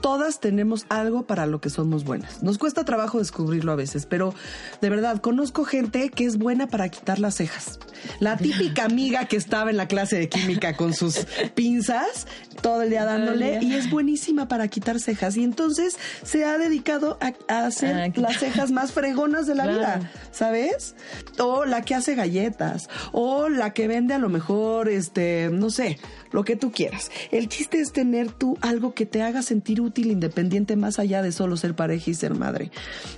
todas 0.00 0.40
tenemos 0.40 0.86
algo 0.88 1.26
para 1.26 1.46
lo 1.46 1.60
que 1.60 1.70
somos 1.70 2.04
buenas. 2.04 2.42
Nos 2.42 2.58
cuesta 2.58 2.84
trabajo 2.84 3.18
descubrirlo 3.18 3.72
a 3.72 3.76
veces, 3.76 4.06
pero 4.06 4.34
de 4.80 4.90
verdad, 4.90 5.20
conozco 5.20 5.64
gente 5.64 6.10
que 6.10 6.24
es 6.24 6.38
buena 6.38 6.66
para 6.66 6.88
quitar 6.88 7.18
las 7.18 7.36
cejas. 7.36 7.78
La 8.20 8.36
típica 8.38 8.84
amiga 8.84 9.24
que 9.26 9.36
estaba 9.36 9.70
en 9.70 9.76
la 9.76 9.88
clase 9.88 10.16
de 10.16 10.28
química 10.28 10.76
con 10.76 10.94
sus 10.94 11.26
pinzas 11.54 12.26
todo 12.62 12.82
el 12.82 12.90
día 12.90 13.04
dándole 13.04 13.58
y 13.62 13.74
es 13.74 13.90
buenísima 13.90 14.48
para 14.48 14.68
quitar 14.68 14.98
cejas 14.98 15.36
y 15.36 15.44
entonces 15.44 15.96
se 16.22 16.44
ha 16.44 16.58
dedicado 16.58 17.18
a, 17.20 17.66
hacer 17.66 17.94
ah, 17.94 18.12
las 18.16 18.38
cejas 18.38 18.70
más 18.70 18.92
fregonas 18.92 19.46
de 19.46 19.54
la 19.54 19.66
vida, 19.66 20.10
¿sabes? 20.32 20.94
O 21.38 21.64
la 21.64 21.82
que 21.82 21.94
hace 21.94 22.14
galletas 22.14 22.88
o 23.12 23.48
la 23.48 23.72
que 23.72 23.88
vende 23.88 24.14
a 24.14 24.18
lo 24.18 24.28
mejor, 24.28 24.88
este, 24.88 25.50
no 25.52 25.70
sé, 25.70 25.98
lo 26.36 26.44
que 26.44 26.54
tú 26.54 26.70
quieras. 26.70 27.10
El 27.30 27.48
chiste 27.48 27.80
es 27.80 27.92
tener 27.92 28.30
tú 28.30 28.58
algo 28.60 28.92
que 28.92 29.06
te 29.06 29.22
haga 29.22 29.40
sentir 29.40 29.80
útil, 29.80 30.10
independiente, 30.10 30.76
más 30.76 30.98
allá 30.98 31.22
de 31.22 31.32
solo 31.32 31.56
ser 31.56 31.74
pareja 31.74 32.10
y 32.10 32.14
ser 32.14 32.34
madre. 32.34 32.70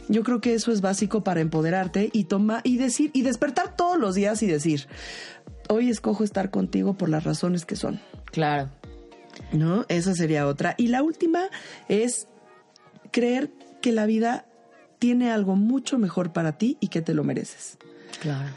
Yo 0.09 0.23
creo 0.23 0.41
que 0.41 0.55
eso 0.55 0.71
es 0.71 0.83
básico 0.83 1.25
para 1.25 1.41
empoderarte 1.41 2.11
y 2.13 2.25
toma 2.25 2.61
y 2.63 2.79
decir 2.79 3.11
y 3.13 3.23
despertar 3.23 3.75
todos 3.75 3.99
los 3.99 4.15
días 4.15 4.41
y 4.45 4.47
decir, 4.47 4.87
hoy 5.69 5.91
escojo 5.91 6.23
estar 6.23 6.53
contigo 6.53 6.95
por 6.95 7.09
las 7.09 7.25
razones 7.25 7.65
que 7.65 7.75
son. 7.75 8.01
Claro. 8.27 8.71
¿No? 9.51 9.85
Esa 9.89 10.15
sería 10.15 10.47
otra. 10.47 10.77
Y 10.79 10.87
la 10.87 11.03
última 11.03 11.49
es 11.89 12.29
creer 13.11 13.51
que 13.83 13.91
la 13.91 14.07
vida 14.07 14.47
tiene 15.01 15.33
algo 15.33 15.57
mucho 15.57 15.99
mejor 15.99 16.33
para 16.33 16.57
ti 16.57 16.77
y 16.79 16.87
que 16.87 17.03
te 17.03 17.15
lo 17.15 17.25
mereces. 17.25 17.79
Claro. 18.21 18.51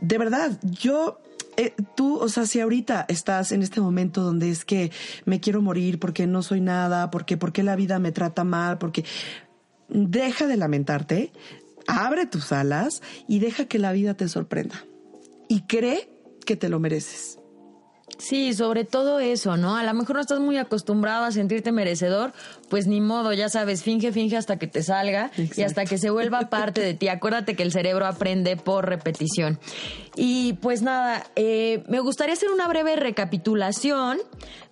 De 0.00 0.18
verdad, 0.18 0.56
yo 0.62 1.18
eh, 1.58 1.74
tú, 1.96 2.18
o 2.18 2.28
sea, 2.28 2.46
si 2.46 2.60
ahorita 2.60 3.04
estás 3.08 3.50
en 3.50 3.62
este 3.62 3.80
momento 3.80 4.22
donde 4.22 4.48
es 4.48 4.64
que 4.64 4.92
me 5.24 5.40
quiero 5.40 5.60
morir 5.60 5.98
porque 5.98 6.28
no 6.28 6.42
soy 6.42 6.60
nada, 6.60 7.10
porque, 7.10 7.36
porque 7.36 7.64
la 7.64 7.74
vida 7.74 7.98
me 7.98 8.12
trata 8.12 8.44
mal, 8.44 8.78
porque 8.78 9.04
deja 9.88 10.46
de 10.46 10.56
lamentarte, 10.56 11.32
abre 11.88 12.26
tus 12.26 12.52
alas 12.52 13.02
y 13.26 13.40
deja 13.40 13.64
que 13.64 13.80
la 13.80 13.90
vida 13.90 14.14
te 14.14 14.28
sorprenda. 14.28 14.84
Y 15.48 15.62
cree 15.62 16.08
que 16.46 16.54
te 16.54 16.68
lo 16.68 16.78
mereces. 16.78 17.37
Sí, 18.16 18.52
sobre 18.52 18.84
todo 18.84 19.20
eso, 19.20 19.56
¿no? 19.56 19.76
A 19.76 19.84
lo 19.84 19.94
mejor 19.94 20.16
no 20.16 20.20
estás 20.20 20.40
muy 20.40 20.56
acostumbrado 20.56 21.24
a 21.24 21.30
sentirte 21.30 21.70
merecedor, 21.70 22.32
pues 22.68 22.86
ni 22.86 23.00
modo, 23.00 23.32
ya 23.32 23.48
sabes, 23.48 23.82
finge, 23.82 24.12
finge 24.12 24.36
hasta 24.36 24.58
que 24.58 24.66
te 24.66 24.82
salga 24.82 25.30
y 25.36 25.62
hasta 25.62 25.84
que 25.84 25.98
se 25.98 26.10
vuelva 26.10 26.50
parte 26.50 26.80
de 26.80 26.94
ti. 26.94 27.08
Acuérdate 27.08 27.54
que 27.54 27.62
el 27.62 27.70
cerebro 27.70 28.06
aprende 28.06 28.56
por 28.56 28.88
repetición. 28.88 29.60
Y 30.16 30.54
pues 30.54 30.82
nada, 30.82 31.26
eh, 31.36 31.84
me 31.88 32.00
gustaría 32.00 32.34
hacer 32.34 32.50
una 32.50 32.66
breve 32.66 32.96
recapitulación 32.96 34.18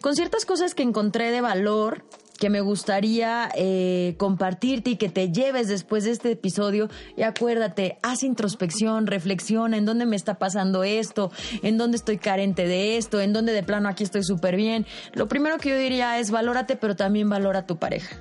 con 0.00 0.16
ciertas 0.16 0.44
cosas 0.44 0.74
que 0.74 0.82
encontré 0.82 1.30
de 1.30 1.40
valor 1.40 2.04
que 2.36 2.50
me 2.50 2.60
gustaría 2.60 3.48
eh, 3.54 4.14
compartirte 4.18 4.90
y 4.90 4.96
que 4.96 5.08
te 5.08 5.30
lleves 5.30 5.68
después 5.68 6.04
de 6.04 6.10
este 6.10 6.32
episodio. 6.32 6.88
Y 7.16 7.22
acuérdate, 7.22 7.98
haz 8.02 8.22
introspección, 8.22 9.06
reflexiona 9.06 9.76
en 9.76 9.84
dónde 9.84 10.06
me 10.06 10.16
está 10.16 10.38
pasando 10.38 10.84
esto, 10.84 11.30
en 11.62 11.78
dónde 11.78 11.96
estoy 11.96 12.18
carente 12.18 12.66
de 12.66 12.96
esto, 12.96 13.20
en 13.20 13.32
dónde 13.32 13.52
de 13.52 13.62
plano 13.62 13.88
aquí 13.88 14.04
estoy 14.04 14.22
súper 14.22 14.56
bien. 14.56 14.86
Lo 15.14 15.28
primero 15.28 15.58
que 15.58 15.70
yo 15.70 15.78
diría 15.78 16.18
es 16.18 16.30
valórate, 16.30 16.76
pero 16.76 16.96
también 16.96 17.28
valora 17.28 17.60
a 17.60 17.66
tu 17.66 17.78
pareja. 17.78 18.16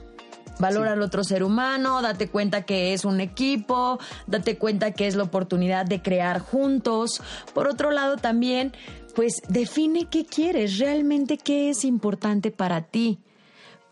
Valora 0.57 0.93
al 0.93 1.01
otro 1.01 1.23
ser 1.25 1.43
humano, 1.43 2.01
date 2.01 2.29
cuenta 2.29 2.61
que 2.61 2.93
es 2.93 3.03
un 3.03 3.19
equipo, 3.19 3.99
date 4.25 4.57
cuenta 4.57 4.91
que 4.91 5.07
es 5.07 5.15
la 5.15 5.23
oportunidad 5.23 5.85
de 5.85 6.01
crear 6.01 6.39
juntos. 6.39 7.21
Por 7.53 7.67
otro 7.67 7.91
lado, 7.91 8.15
también, 8.15 8.71
pues 9.15 9.41
define 9.49 10.07
qué 10.09 10.25
quieres, 10.25 10.79
realmente 10.79 11.37
qué 11.37 11.69
es 11.69 11.83
importante 11.83 12.51
para 12.51 12.83
ti 12.83 13.19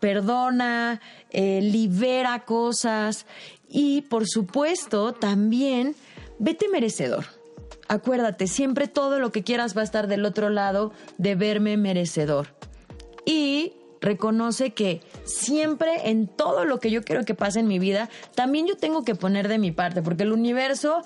perdona, 0.03 0.99
eh, 1.29 1.61
libera 1.61 2.43
cosas 2.43 3.25
y 3.69 4.01
por 4.01 4.27
supuesto 4.27 5.13
también 5.13 5.95
vete 6.39 6.67
merecedor. 6.67 7.23
Acuérdate, 7.87 8.47
siempre 8.47 8.89
todo 8.89 9.19
lo 9.19 9.31
que 9.31 9.43
quieras 9.43 9.77
va 9.77 9.79
a 9.79 9.85
estar 9.85 10.07
del 10.07 10.25
otro 10.25 10.49
lado 10.49 10.91
de 11.17 11.35
verme 11.35 11.77
merecedor. 11.77 12.47
Y 13.25 13.75
reconoce 14.01 14.73
que 14.73 14.99
siempre 15.23 16.09
en 16.09 16.27
todo 16.27 16.65
lo 16.65 16.81
que 16.81 16.91
yo 16.91 17.03
quiero 17.03 17.23
que 17.23 17.33
pase 17.33 17.61
en 17.61 17.69
mi 17.69 17.79
vida, 17.79 18.09
también 18.35 18.67
yo 18.67 18.75
tengo 18.75 19.05
que 19.05 19.15
poner 19.15 19.47
de 19.47 19.57
mi 19.57 19.71
parte, 19.71 20.01
porque 20.01 20.23
el 20.23 20.33
universo 20.33 21.05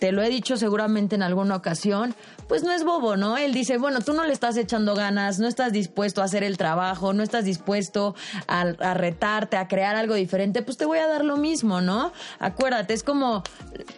te 0.00 0.12
lo 0.12 0.22
he 0.22 0.30
dicho 0.30 0.56
seguramente 0.56 1.14
en 1.14 1.22
alguna 1.22 1.54
ocasión, 1.54 2.14
pues 2.48 2.64
no 2.64 2.72
es 2.72 2.84
bobo, 2.84 3.16
¿no? 3.16 3.36
Él 3.36 3.52
dice, 3.52 3.76
bueno, 3.76 4.00
tú 4.00 4.14
no 4.14 4.24
le 4.24 4.32
estás 4.32 4.56
echando 4.56 4.94
ganas, 4.94 5.38
no 5.38 5.46
estás 5.46 5.72
dispuesto 5.72 6.22
a 6.22 6.24
hacer 6.24 6.42
el 6.42 6.56
trabajo, 6.56 7.12
no 7.12 7.22
estás 7.22 7.44
dispuesto 7.44 8.14
a, 8.48 8.64
retarte, 8.94 9.58
a 9.58 9.68
crear 9.68 9.96
algo 9.96 10.14
diferente, 10.14 10.62
pues 10.62 10.78
te 10.78 10.86
voy 10.86 10.98
a 10.98 11.06
dar 11.06 11.24
lo 11.24 11.36
mismo, 11.36 11.82
¿no? 11.82 12.12
Acuérdate, 12.38 12.94
es 12.94 13.02
como 13.02 13.42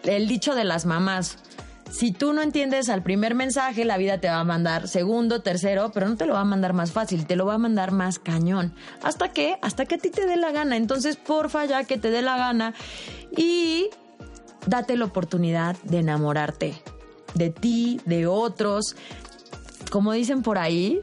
el 0.03 0.27
dicho 0.27 0.57
de 0.57 0.65
las 0.65 0.87
mamás. 0.87 1.39
Si 1.93 2.11
tú 2.11 2.33
no 2.33 2.43
entiendes 2.43 2.89
al 2.89 3.03
primer 3.03 3.35
mensaje, 3.35 3.85
la 3.85 3.99
vida 3.99 4.19
te 4.19 4.27
va 4.27 4.41
a 4.41 4.45
mandar 4.45 4.89
segundo, 4.89 5.43
tercero, 5.43 5.93
pero 5.93 6.09
no 6.09 6.17
te 6.17 6.27
lo 6.27 6.33
va 6.35 6.41
a 6.41 6.45
mandar 6.45 6.73
más 6.73 6.91
fácil, 6.91 7.27
te 7.27 7.37
lo 7.37 7.47
va 7.47 7.55
a 7.55 7.59
mandar 7.59 7.93
más 7.93 8.19
cañón. 8.19 8.75
¿Hasta 9.03 9.29
qué? 9.29 9.59
Hasta 9.61 9.85
que 9.85 9.97
a 9.97 9.99
ti 9.99 10.11
te 10.11 10.27
dé 10.27 10.37
la 10.37 10.53
gana. 10.53 10.77
Entonces, 10.77 11.17
porfa, 11.17 11.67
ya 11.67 11.85
que 11.85 11.99
te 11.99 12.11
dé 12.11 12.23
la 12.23 12.39
gana. 12.39 12.73
Y 13.37 13.91
date 14.67 14.97
la 14.97 15.05
oportunidad 15.05 15.77
de 15.83 15.99
enamorarte 15.99 16.75
de 17.35 17.51
ti, 17.51 18.01
de 18.05 18.27
otros. 18.27 18.97
Como 19.91 20.13
dicen 20.13 20.43
por 20.43 20.59
ahí, 20.59 21.01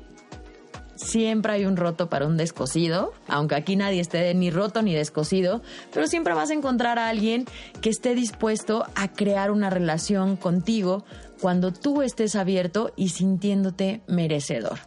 siempre 0.96 1.54
hay 1.54 1.66
un 1.66 1.78
roto 1.78 2.10
para 2.10 2.28
un 2.28 2.38
descosido, 2.38 3.14
aunque 3.28 3.56
aquí 3.56 3.76
nadie 3.76 4.02
esté 4.02 4.34
ni 4.34 4.52
roto 4.52 4.82
ni 4.82 4.94
descosido, 4.94 5.62
pero 5.94 6.08
siempre 6.08 6.34
vas 6.34 6.50
a 6.50 6.54
encontrar 6.54 7.00
a 7.00 7.10
alguien 7.10 7.46
que 7.82 7.90
esté 7.90 8.16
dispuesto 8.16 8.86
a 8.96 9.10
crear 9.10 9.52
una 9.52 9.70
relación 9.70 10.36
contigo 10.36 11.06
cuando 11.42 11.72
tú 11.72 12.02
estés 12.02 12.36
abierto 12.36 12.92
y 12.96 13.10
sintiéndote 13.10 14.02
merecedor. 14.08 14.80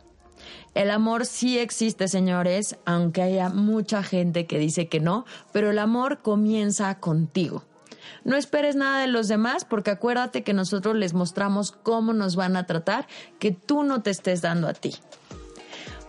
El 0.75 0.91
amor 0.91 1.27
sí 1.27 1.59
existe, 1.59 2.09
señores, 2.09 2.79
aunque 2.87 3.23
haya 3.23 3.51
mucha 3.51 4.03
gente 4.03 4.47
que 4.47 4.59
dice 4.59 4.89
que 4.89 5.01
no, 5.01 5.27
pero 5.53 5.71
el 5.71 5.79
amor 5.79 6.21
comienza 6.23 6.99
contigo. 6.99 7.65
No 8.25 8.37
esperes 8.37 8.77
nada 8.77 9.01
de 9.01 9.07
los 9.07 9.29
demás 9.29 9.65
porque 9.65 9.91
acuérdate 9.91 10.43
que 10.43 10.53
nosotros 10.53 10.97
les 10.97 11.15
mostramos 11.15 11.73
cómo 11.73 12.13
nos 12.13 12.37
van 12.37 12.57
a 12.57 12.67
tratar, 12.67 13.07
que 13.39 13.53
tú 13.53 13.83
no 13.83 14.03
te 14.03 14.11
estés 14.11 14.43
dando 14.43 14.69
a 14.69 14.75
ti. 14.75 14.93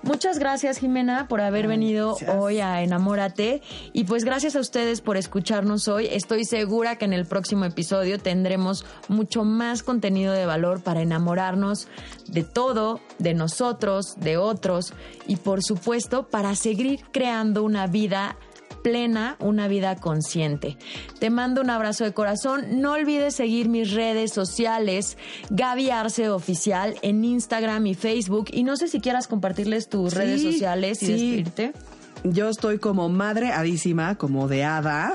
Muchas 0.03 0.37
gracias 0.37 0.79
Jimena 0.79 1.29
por 1.29 1.39
haber 1.39 1.65
venido 1.65 2.17
hoy 2.37 2.59
a 2.59 2.81
Enamórate 2.81 3.61
y 3.93 4.03
pues 4.03 4.25
gracias 4.25 4.57
a 4.57 4.59
ustedes 4.59 4.99
por 4.99 5.15
escucharnos 5.15 5.87
hoy. 5.87 6.09
Estoy 6.11 6.43
segura 6.43 6.97
que 6.97 7.05
en 7.05 7.13
el 7.13 7.25
próximo 7.25 7.63
episodio 7.63 8.19
tendremos 8.19 8.85
mucho 9.07 9.45
más 9.45 9.81
contenido 9.81 10.33
de 10.33 10.45
valor 10.45 10.83
para 10.83 11.01
enamorarnos 11.01 11.87
de 12.27 12.43
todo, 12.43 12.99
de 13.17 13.33
nosotros, 13.33 14.15
de 14.17 14.35
otros 14.35 14.93
y 15.25 15.37
por 15.37 15.63
supuesto 15.63 16.27
para 16.27 16.53
seguir 16.55 16.99
creando 17.13 17.63
una 17.63 17.87
vida 17.87 18.35
plena, 18.84 19.38
una 19.39 19.67
vida 19.67 19.96
consciente. 19.96 20.78
Te 21.19 21.30
mando 21.30 21.62
un 21.62 21.69
abrazo 21.69 22.04
de 22.04 22.13
corazón. 22.13 22.82
No 22.82 22.93
olvides 22.93 23.36
seguir 23.36 23.69
mis 23.69 23.91
redes 23.91 24.32
sociales, 24.34 25.17
Gaby 25.50 25.89
Arce 25.89 26.30
Oficial, 26.30 26.96
en 27.02 27.24
Instagram 27.24 27.88
y 27.88 27.96
Facebook. 27.96 28.48
Y 28.52 28.63
no 28.63 28.78
sé 28.78 28.88
si 28.88 29.00
quieras 29.00 29.28
compartirles 29.28 29.89
tus 29.89 30.13
redes 30.13 30.43
sociales 30.43 31.02
y 31.02 31.08
despedirte. 31.08 31.74
Yo 32.26 32.48
estoy 32.48 32.78
como 32.78 33.10
Madre 33.10 33.52
Adísima, 33.52 34.15
como 34.15 34.48
de 34.48 34.63
hada. 34.63 35.12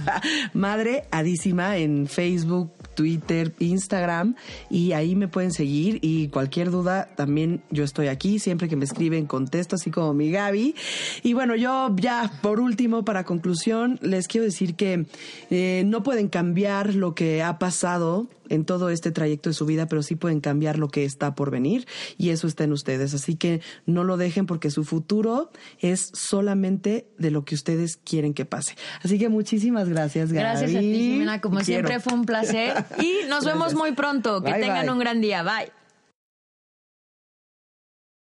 Madre 0.54 1.04
Adísima 1.10 1.76
en 1.76 2.06
Facebook, 2.06 2.72
Twitter, 2.96 3.52
Instagram 3.60 4.34
y 4.68 4.90
ahí 4.92 5.14
me 5.14 5.28
pueden 5.28 5.52
seguir 5.52 6.00
y 6.02 6.28
cualquier 6.28 6.72
duda 6.72 7.10
también 7.14 7.62
yo 7.70 7.84
estoy 7.84 8.08
aquí, 8.08 8.40
siempre 8.40 8.68
que 8.68 8.74
me 8.74 8.84
escriben 8.84 9.26
contesto, 9.26 9.76
así 9.76 9.92
como 9.92 10.12
mi 10.14 10.32
Gaby. 10.32 10.74
Y 11.22 11.32
bueno, 11.34 11.54
yo 11.54 11.94
ya 11.96 12.32
por 12.42 12.58
último, 12.58 13.04
para 13.04 13.24
conclusión, 13.24 14.00
les 14.02 14.26
quiero 14.26 14.44
decir 14.44 14.74
que 14.74 15.06
eh, 15.50 15.84
no 15.86 16.02
pueden 16.02 16.28
cambiar 16.28 16.94
lo 16.94 17.14
que 17.14 17.42
ha 17.44 17.58
pasado 17.60 18.26
en 18.48 18.64
todo 18.64 18.90
este 18.90 19.10
trayecto 19.10 19.50
de 19.50 19.54
su 19.54 19.66
vida, 19.66 19.86
pero 19.86 20.02
sí 20.02 20.16
pueden 20.16 20.40
cambiar 20.40 20.78
lo 20.78 20.88
que 20.88 21.04
está 21.04 21.34
por 21.34 21.50
venir 21.50 21.86
y 22.16 22.30
eso 22.30 22.46
está 22.46 22.64
en 22.64 22.72
ustedes. 22.72 23.14
Así 23.14 23.36
que 23.36 23.60
no 23.86 24.04
lo 24.04 24.16
dejen 24.16 24.46
porque 24.46 24.70
su 24.70 24.84
futuro 24.84 25.50
es 25.78 26.10
solamente 26.14 27.08
de 27.18 27.30
lo 27.30 27.44
que 27.44 27.54
ustedes 27.54 27.96
quieren 27.96 28.34
que 28.34 28.44
pase. 28.44 28.76
Así 29.02 29.18
que 29.18 29.28
muchísimas 29.28 29.88
gracias, 29.88 30.32
Gaby. 30.32 30.40
Gracias 30.40 30.74
a 30.74 30.80
ti, 30.80 30.94
Jimena. 30.94 31.40
Como 31.40 31.60
siempre 31.60 32.00
fue 32.00 32.14
un 32.14 32.24
placer. 32.24 32.84
Y 32.98 33.28
nos 33.28 33.44
vemos 33.44 33.74
muy 33.74 33.92
pronto. 33.92 34.42
Que 34.42 34.52
tengan 34.54 34.88
un 34.90 34.98
gran 34.98 35.20
día. 35.20 35.42
Bye. 35.42 35.75